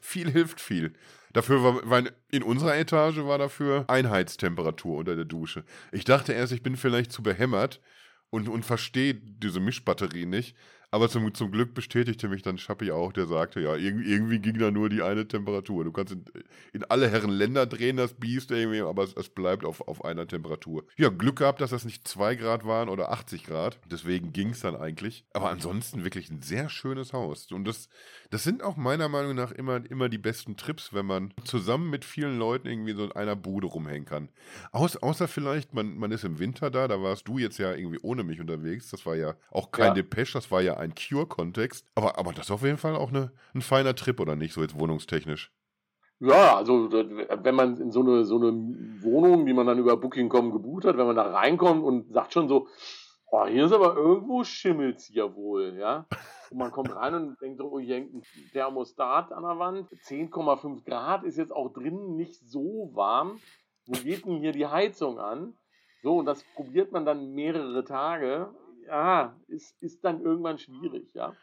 [0.00, 0.92] viel hilft viel.
[1.32, 5.64] Dafür war, war, in unserer Etage war dafür Einheitstemperatur unter der Dusche.
[5.90, 7.80] Ich dachte erst, ich bin vielleicht zu behämmert
[8.30, 10.56] und, und verstehe diese Mischbatterie nicht.
[10.94, 14.58] Aber zum, zum Glück bestätigte mich dann Schappi auch, der sagte, ja, irgendwie, irgendwie ging
[14.58, 15.84] da nur die eine Temperatur.
[15.84, 16.24] Du kannst in,
[16.74, 20.28] in alle Herren Länder drehen, das Biest irgendwie, aber es, es, bleibt auf, auf einer
[20.28, 20.84] Temperatur.
[20.98, 23.80] Ja, Glück gehabt, dass das nicht 2 Grad waren oder 80 Grad.
[23.90, 25.24] Deswegen ging es dann eigentlich.
[25.32, 27.50] Aber ansonsten wirklich ein sehr schönes Haus.
[27.52, 27.88] Und das,
[28.28, 32.04] das sind auch meiner Meinung nach immer, immer die besten Trips, wenn man zusammen mit
[32.04, 34.28] vielen Leuten irgendwie so in einer Bude rumhängen kann.
[34.72, 38.00] Aus, außer vielleicht, man, man ist im Winter da, da warst du jetzt ja irgendwie
[38.02, 38.90] ohne mich unterwegs.
[38.90, 39.94] Das war ja auch kein ja.
[39.94, 41.86] Depeche, das war ja ein Cure-Kontext.
[41.94, 44.62] Aber, aber das ist auf jeden Fall auch eine, ein feiner Trip, oder nicht, so
[44.62, 45.52] jetzt wohnungstechnisch?
[46.20, 48.52] Ja, also wenn man in so eine, so eine
[49.02, 52.48] Wohnung, die man dann über Booking.com gebucht hat, wenn man da reinkommt und sagt schon
[52.48, 52.68] so,
[53.32, 56.06] oh, hier ist aber irgendwo schimmelt's hier wohl, ja.
[56.50, 58.22] Und man kommt rein und denkt so, oh, hier hängt ein
[58.52, 59.90] Thermostat an der Wand.
[59.90, 63.40] 10,5 Grad ist jetzt auch drinnen nicht so warm.
[63.86, 65.54] Wo geht denn hier die Heizung an?
[66.02, 68.54] So, und das probiert man dann mehrere Tage
[68.86, 71.34] ja, ist, ist dann irgendwann schwierig, ja.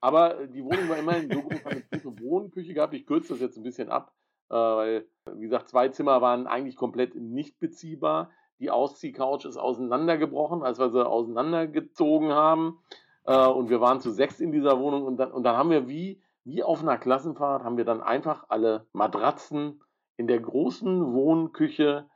[0.00, 2.94] Aber die Wohnung war immerhin so groß, eine große Wohnküche gehabt.
[2.94, 4.12] Ich kürze das jetzt ein bisschen ab,
[4.48, 8.30] äh, weil, wie gesagt, zwei Zimmer waren eigentlich komplett nicht beziehbar.
[8.60, 12.78] Die Ausziehcouch ist auseinandergebrochen, als wir sie auseinandergezogen haben.
[13.24, 15.04] Äh, und wir waren zu sechs in dieser Wohnung.
[15.04, 18.44] Und dann, und dann haben wir wie, wie auf einer Klassenfahrt, haben wir dann einfach
[18.48, 19.82] alle Matratzen
[20.16, 22.08] in der großen Wohnküche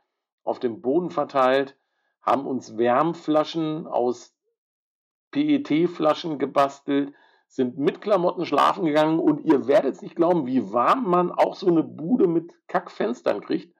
[0.43, 1.77] auf dem Boden verteilt,
[2.21, 4.34] haben uns Wärmflaschen aus
[5.35, 7.13] PET-Flaschen gebastelt,
[7.47, 11.55] sind mit Klamotten schlafen gegangen und ihr werdet es nicht glauben, wie warm man auch
[11.55, 13.77] so eine Bude mit Kackfenstern kriegt,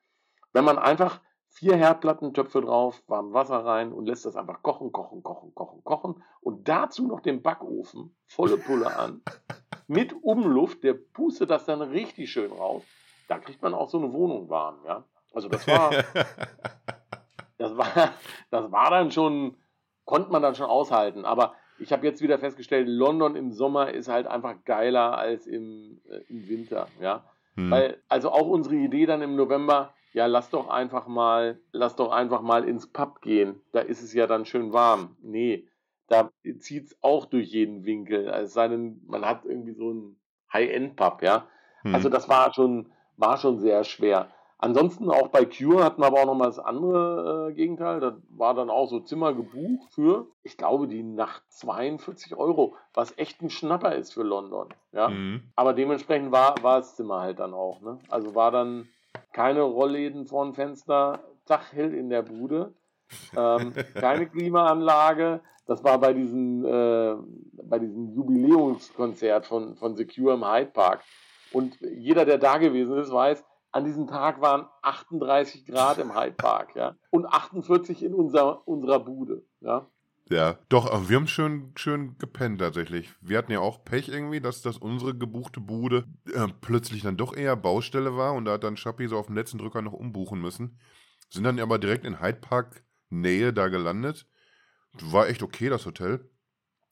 [0.53, 5.23] wenn man einfach vier Herdplattentöpfe drauf, warm Wasser rein und lässt das einfach kochen, kochen,
[5.23, 9.21] kochen, kochen, kochen und dazu noch den Backofen, volle Pulle an,
[9.87, 12.83] mit Umluft, der pustet das dann richtig schön raus.
[13.27, 15.05] Da kriegt man auch so eine Wohnung warm, ja.
[15.33, 15.91] Also das war,
[17.57, 18.13] das war,
[18.51, 19.57] das war dann schon,
[20.05, 21.25] konnte man dann schon aushalten.
[21.25, 26.01] Aber ich habe jetzt wieder festgestellt, London im Sommer ist halt einfach geiler als im,
[26.09, 27.23] äh, im Winter, ja.
[27.55, 27.71] Hm.
[27.71, 32.11] Weil, also auch unsere Idee dann im November, ja, lass doch einfach mal, lass doch
[32.11, 33.61] einfach mal ins Pub gehen.
[33.73, 35.17] Da ist es ja dann schön warm.
[35.21, 35.67] Nee,
[36.07, 38.27] da zieht es auch durch jeden Winkel.
[38.29, 40.19] Es sei denn, man hat irgendwie so einen
[40.53, 41.47] High-End-Pub, ja.
[41.81, 41.95] Hm.
[41.95, 44.29] Also das war schon, war schon sehr schwer.
[44.57, 47.99] Ansonsten auch bei Cure hatten wir aber auch nochmal das andere äh, Gegenteil.
[47.99, 53.17] Da war dann auch so Zimmer gebucht für, ich glaube, die Nacht 42 Euro, was
[53.17, 54.69] echt ein Schnapper ist für London.
[54.93, 55.09] Ja?
[55.09, 55.51] Mhm.
[55.55, 57.81] Aber dementsprechend war, war das Zimmer halt dann auch.
[57.81, 57.99] Ne?
[58.09, 58.87] Also war dann
[59.33, 62.73] keine Rollläden vor dem Fenster, Dachhell in der Bude,
[63.35, 65.41] ähm, keine Klimaanlage.
[65.67, 67.15] Das war bei diesem, äh,
[67.63, 71.03] bei diesem Jubiläumskonzert von, von Secure im Hyde Park.
[71.51, 73.43] Und jeder, der da gewesen ist, weiß,
[73.75, 76.95] an diesem Tag waren 38 Grad im Hyde Park, ja.
[77.09, 79.85] Und 48 in unser, unserer Bude, ja.
[80.29, 83.13] Ja, doch, wir haben schön, schön gepennt tatsächlich.
[83.19, 87.35] Wir hatten ja auch Pech irgendwie, dass, dass unsere gebuchte Bude äh, plötzlich dann doch
[87.35, 90.39] eher Baustelle war und da hat dann Schappi so auf dem letzten Drücker noch umbuchen
[90.39, 90.79] müssen.
[91.29, 94.25] Sind dann aber direkt in Hyde Park Nähe da gelandet.
[95.01, 96.29] War echt okay, das Hotel.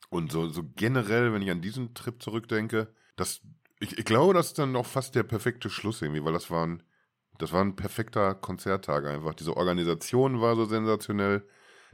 [0.10, 3.42] Und so, so generell, wenn ich an diesen Trip zurückdenke, das
[3.84, 6.66] ich, ich glaube, das ist dann auch fast der perfekte Schluss irgendwie, weil das war
[6.66, 6.84] ein,
[7.38, 9.34] das war ein perfekter Konzerttag einfach.
[9.34, 11.46] Diese Organisation war so sensationell.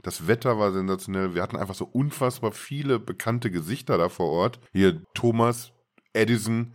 [0.02, 1.34] Das Wetter war sensationell.
[1.34, 4.60] Wir hatten einfach so unfassbar viele bekannte Gesichter da vor Ort.
[4.72, 5.72] Hier Thomas
[6.12, 6.74] Edison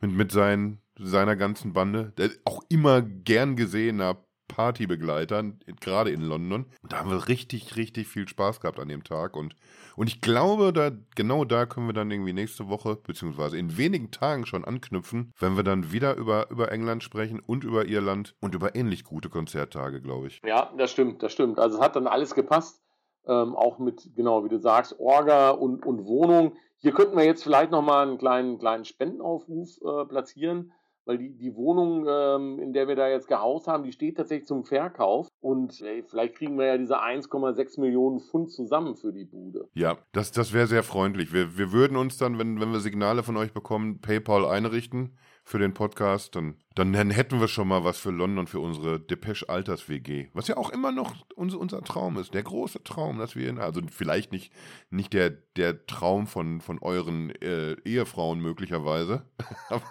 [0.00, 2.12] mit, mit seinen seiner ganzen Bande.
[2.18, 5.44] Der auch immer gern gesehener Partybegleiter,
[5.80, 6.66] gerade in London.
[6.82, 9.36] Und da haben wir richtig, richtig viel Spaß gehabt an dem Tag.
[9.36, 9.56] Und,
[9.96, 14.10] und ich glaube, da, genau da können wir dann irgendwie nächste Woche, beziehungsweise in wenigen
[14.10, 18.54] Tagen schon anknüpfen, wenn wir dann wieder über, über England sprechen und über Irland und
[18.54, 20.40] über ähnlich gute Konzerttage, glaube ich.
[20.44, 21.58] Ja, das stimmt, das stimmt.
[21.58, 22.82] Also es hat dann alles gepasst.
[23.28, 26.56] Ähm, auch mit, genau, wie du sagst, Orga und, und Wohnung.
[26.78, 30.72] Hier könnten wir jetzt vielleicht nochmal einen kleinen, kleinen Spendenaufruf äh, platzieren
[31.06, 34.46] weil die, die Wohnung, ähm, in der wir da jetzt gehaust haben, die steht tatsächlich
[34.46, 35.28] zum Verkauf.
[35.40, 39.68] Und ey, vielleicht kriegen wir ja diese 1,6 Millionen Pfund zusammen für die Bude.
[39.74, 41.32] Ja, das, das wäre sehr freundlich.
[41.32, 45.16] Wir, wir würden uns dann, wenn, wenn wir Signale von euch bekommen, PayPal einrichten
[45.46, 49.48] für den Podcast, dann, dann hätten wir schon mal was für London, für unsere Depeche
[49.48, 50.26] Alters WG.
[50.32, 53.60] Was ja auch immer noch unser, unser Traum ist, der große Traum, dass wir, in,
[53.60, 54.52] also vielleicht nicht,
[54.90, 59.24] nicht der, der Traum von, von euren äh, Ehefrauen möglicherweise,
[59.68, 59.82] aber,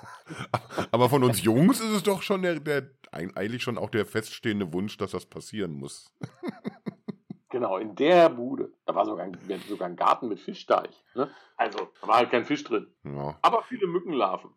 [0.91, 4.73] aber von uns Jungs ist es doch schon der, der, eigentlich schon auch der feststehende
[4.73, 6.13] Wunsch, dass das passieren muss.
[7.49, 8.73] Genau, in der Bude.
[8.85, 9.37] Da war sogar ein,
[9.69, 11.05] sogar ein Garten mit Fischteich.
[11.13, 11.29] Ne?
[11.55, 12.87] Also, da war halt kein Fisch drin.
[13.05, 13.37] Ja.
[13.41, 14.49] Aber viele Mückenlarven.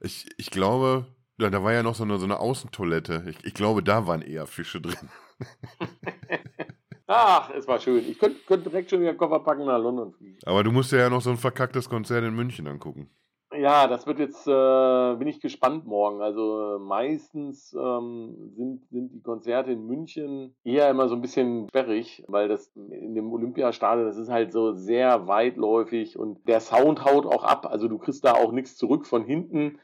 [0.00, 1.06] Ich, ich glaube,
[1.38, 3.24] da, da war ja noch so eine, so eine Außentoilette.
[3.28, 5.10] Ich, ich glaube, da waren eher Fische drin.
[7.06, 8.04] Ach, es war schön.
[8.08, 10.38] Ich könnte könnt direkt schon wieder Koffer packen nach London fliegen.
[10.44, 13.10] Aber du musst ja noch so ein verkacktes Konzert in München angucken.
[13.56, 16.20] Ja, das wird jetzt, äh, bin ich gespannt morgen.
[16.20, 22.24] Also meistens ähm, sind, sind die Konzerte in München eher immer so ein bisschen sperrig,
[22.26, 27.24] weil das in dem Olympiastadion, das ist halt so sehr weitläufig und der Sound haut
[27.24, 27.66] auch ab.
[27.66, 29.78] Also du kriegst da auch nichts zurück von hinten.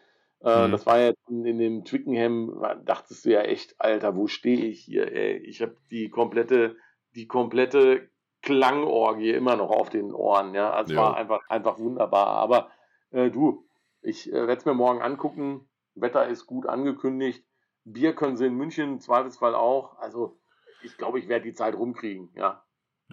[0.44, 0.72] Äh, mhm.
[0.72, 4.80] Das war ja in, in dem Twickenham, dachtest du ja echt, Alter, wo stehe ich
[4.80, 5.12] hier?
[5.12, 5.38] Ey?
[5.38, 6.76] Ich habe die komplette,
[7.14, 8.10] die komplette
[8.42, 10.54] Klangorgie immer noch auf den Ohren.
[10.54, 11.02] Ja, also es ja.
[11.02, 12.26] war einfach, einfach wunderbar.
[12.26, 12.70] Aber
[13.10, 13.68] äh, du,
[14.00, 15.68] ich äh, werde es mir morgen angucken.
[15.94, 17.44] Wetter ist gut angekündigt.
[17.84, 19.98] Bier können sie in München im Zweifelsfall auch.
[19.98, 20.40] Also
[20.82, 22.64] ich glaube, ich werde die Zeit rumkriegen, ja.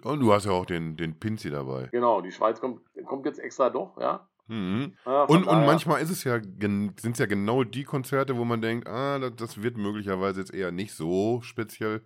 [0.02, 1.88] Und du hast ja auch den, den Pinzi dabei.
[1.92, 4.28] Genau, die Schweiz kommt, kommt jetzt extra doch, ja.
[4.50, 4.94] Mhm.
[5.06, 8.60] Ja, und, und manchmal ist es ja, sind es ja genau die Konzerte, wo man
[8.60, 12.02] denkt, ah, das wird möglicherweise jetzt eher nicht so speziell,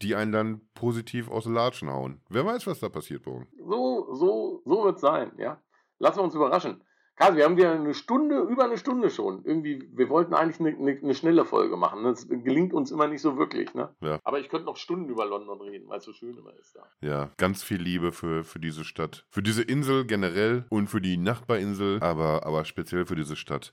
[0.00, 2.22] die einen dann positiv aus den Latschen hauen.
[2.30, 3.48] Wer weiß, was da passiert, Bogen.
[3.58, 5.60] So, so, so wird es sein, ja.
[5.98, 6.82] Lassen wir uns überraschen.
[7.16, 9.44] Karl, wir haben wieder eine Stunde, über eine Stunde schon.
[9.44, 12.02] Irgendwie, wir wollten eigentlich eine, eine, eine schnelle Folge machen.
[12.02, 13.94] Das gelingt uns immer nicht so wirklich, ne?
[14.00, 14.18] Ja.
[14.24, 16.82] Aber ich könnte noch Stunden über London reden, weil es so schön immer ist da.
[17.00, 19.26] Ja, ganz viel Liebe für, für diese Stadt.
[19.30, 23.72] Für diese Insel generell und für die Nachbarinsel, aber, aber speziell für diese Stadt.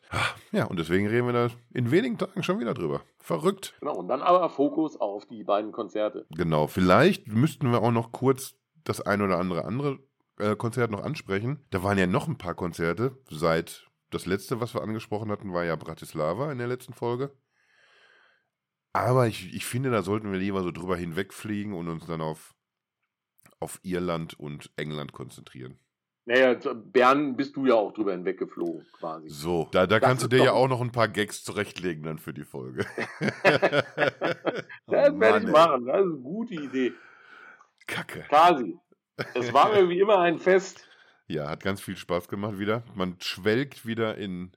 [0.52, 3.02] Ja, und deswegen reden wir da in wenigen Tagen schon wieder drüber.
[3.18, 3.74] Verrückt.
[3.80, 6.26] Genau, und dann aber Fokus auf die beiden Konzerte.
[6.36, 10.00] Genau, vielleicht müssten wir auch noch kurz das ein oder andere andere
[10.42, 11.66] äh, Konzert noch ansprechen.
[11.70, 15.64] Da waren ja noch ein paar Konzerte seit das letzte, was wir angesprochen hatten, war
[15.64, 17.32] ja Bratislava in der letzten Folge.
[18.94, 22.54] Aber ich, ich finde, da sollten wir lieber so drüber hinwegfliegen und uns dann auf,
[23.60, 25.80] auf Irland und England konzentrieren.
[26.26, 29.28] Naja, Bern bist du ja auch drüber hinweggeflogen, quasi.
[29.30, 32.34] So, da, da kannst du dir ja auch noch ein paar Gags zurechtlegen dann für
[32.34, 32.86] die Folge.
[33.44, 33.84] das
[34.86, 36.94] oh, werde ich machen, das ist eine gute Idee.
[37.88, 38.26] Kacke.
[38.30, 38.78] Quasi.
[39.34, 40.88] Es war mir wie immer ein Fest.
[41.28, 42.84] Ja, hat ganz viel Spaß gemacht wieder.
[42.96, 44.52] Man schwelgt wieder in,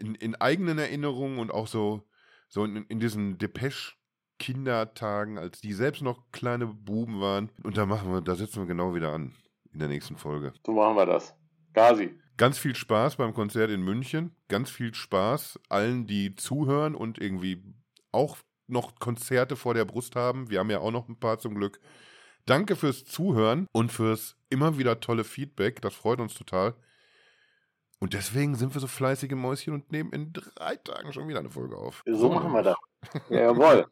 [0.00, 2.08] in, in eigenen Erinnerungen und auch so,
[2.48, 7.50] so in, in diesen Depeche-Kindertagen, als die selbst noch kleine Buben waren.
[7.62, 9.34] Und da machen wir, da setzen wir genau wieder an
[9.72, 10.52] in der nächsten Folge.
[10.64, 11.34] So machen wir das.
[11.74, 12.18] Gazi.
[12.38, 14.34] Ganz viel Spaß beim Konzert in München.
[14.48, 17.62] Ganz viel Spaß allen, die zuhören und irgendwie
[18.12, 20.50] auch noch Konzerte vor der Brust haben.
[20.50, 21.80] Wir haben ja auch noch ein paar zum Glück.
[22.46, 25.82] Danke fürs Zuhören und fürs immer wieder tolle Feedback.
[25.82, 26.74] Das freut uns total.
[27.98, 31.50] Und deswegen sind wir so fleißige Mäuschen und nehmen in drei Tagen schon wieder eine
[31.50, 32.02] Folge auf.
[32.06, 32.76] So, machen wir das.
[33.30, 33.86] jawohl.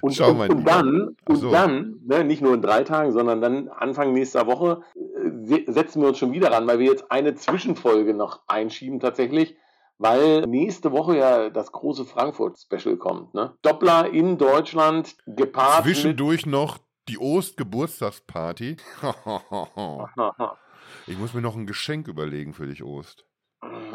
[0.00, 1.50] Und, Schau und, und dann, und so.
[1.50, 6.08] dann ne, nicht nur in drei Tagen, sondern dann Anfang nächster Woche äh, setzen wir
[6.08, 9.56] uns schon wieder ran, weil wir jetzt eine Zwischenfolge noch einschieben tatsächlich,
[9.98, 13.34] weil nächste Woche ja das große Frankfurt-Special kommt.
[13.34, 13.56] Ne?
[13.62, 15.84] Doppler in Deutschland gepaart.
[15.84, 16.78] Zwischendurch noch
[17.08, 18.76] die Ost-Geburtstagsparty.
[21.06, 23.26] ich muss mir noch ein Geschenk überlegen für dich, Ost.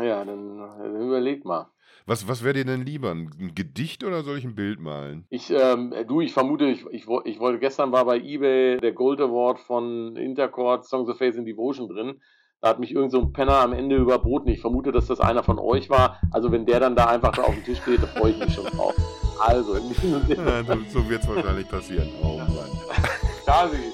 [0.01, 1.69] Ja, dann, dann überleg mal.
[2.05, 3.11] Was, was wäre dir denn lieber?
[3.11, 5.25] Ein Gedicht oder soll ich ein Bild malen?
[5.29, 9.19] Ich, ähm, du, ich vermute, ich, ich, ich wollte, gestern war bei eBay der Gold
[9.19, 12.19] Award von Intercord Songs of Faith in Devotion drin.
[12.61, 14.49] Da hat mich irgend so ein Penner am Ende überboten.
[14.49, 16.19] Ich vermute, dass das einer von euch war.
[16.31, 18.65] Also wenn der dann da einfach auf dem Tisch steht, da freue ich mich schon
[18.65, 18.95] drauf.
[19.39, 20.65] Also, in diesem Sinne.
[20.93, 22.09] So wird es wahrscheinlich passieren.
[22.21, 22.69] Oh Mann.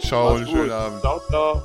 [0.01, 1.01] Ciao und schönen Abend.
[1.01, 1.63] Ciao, ciao.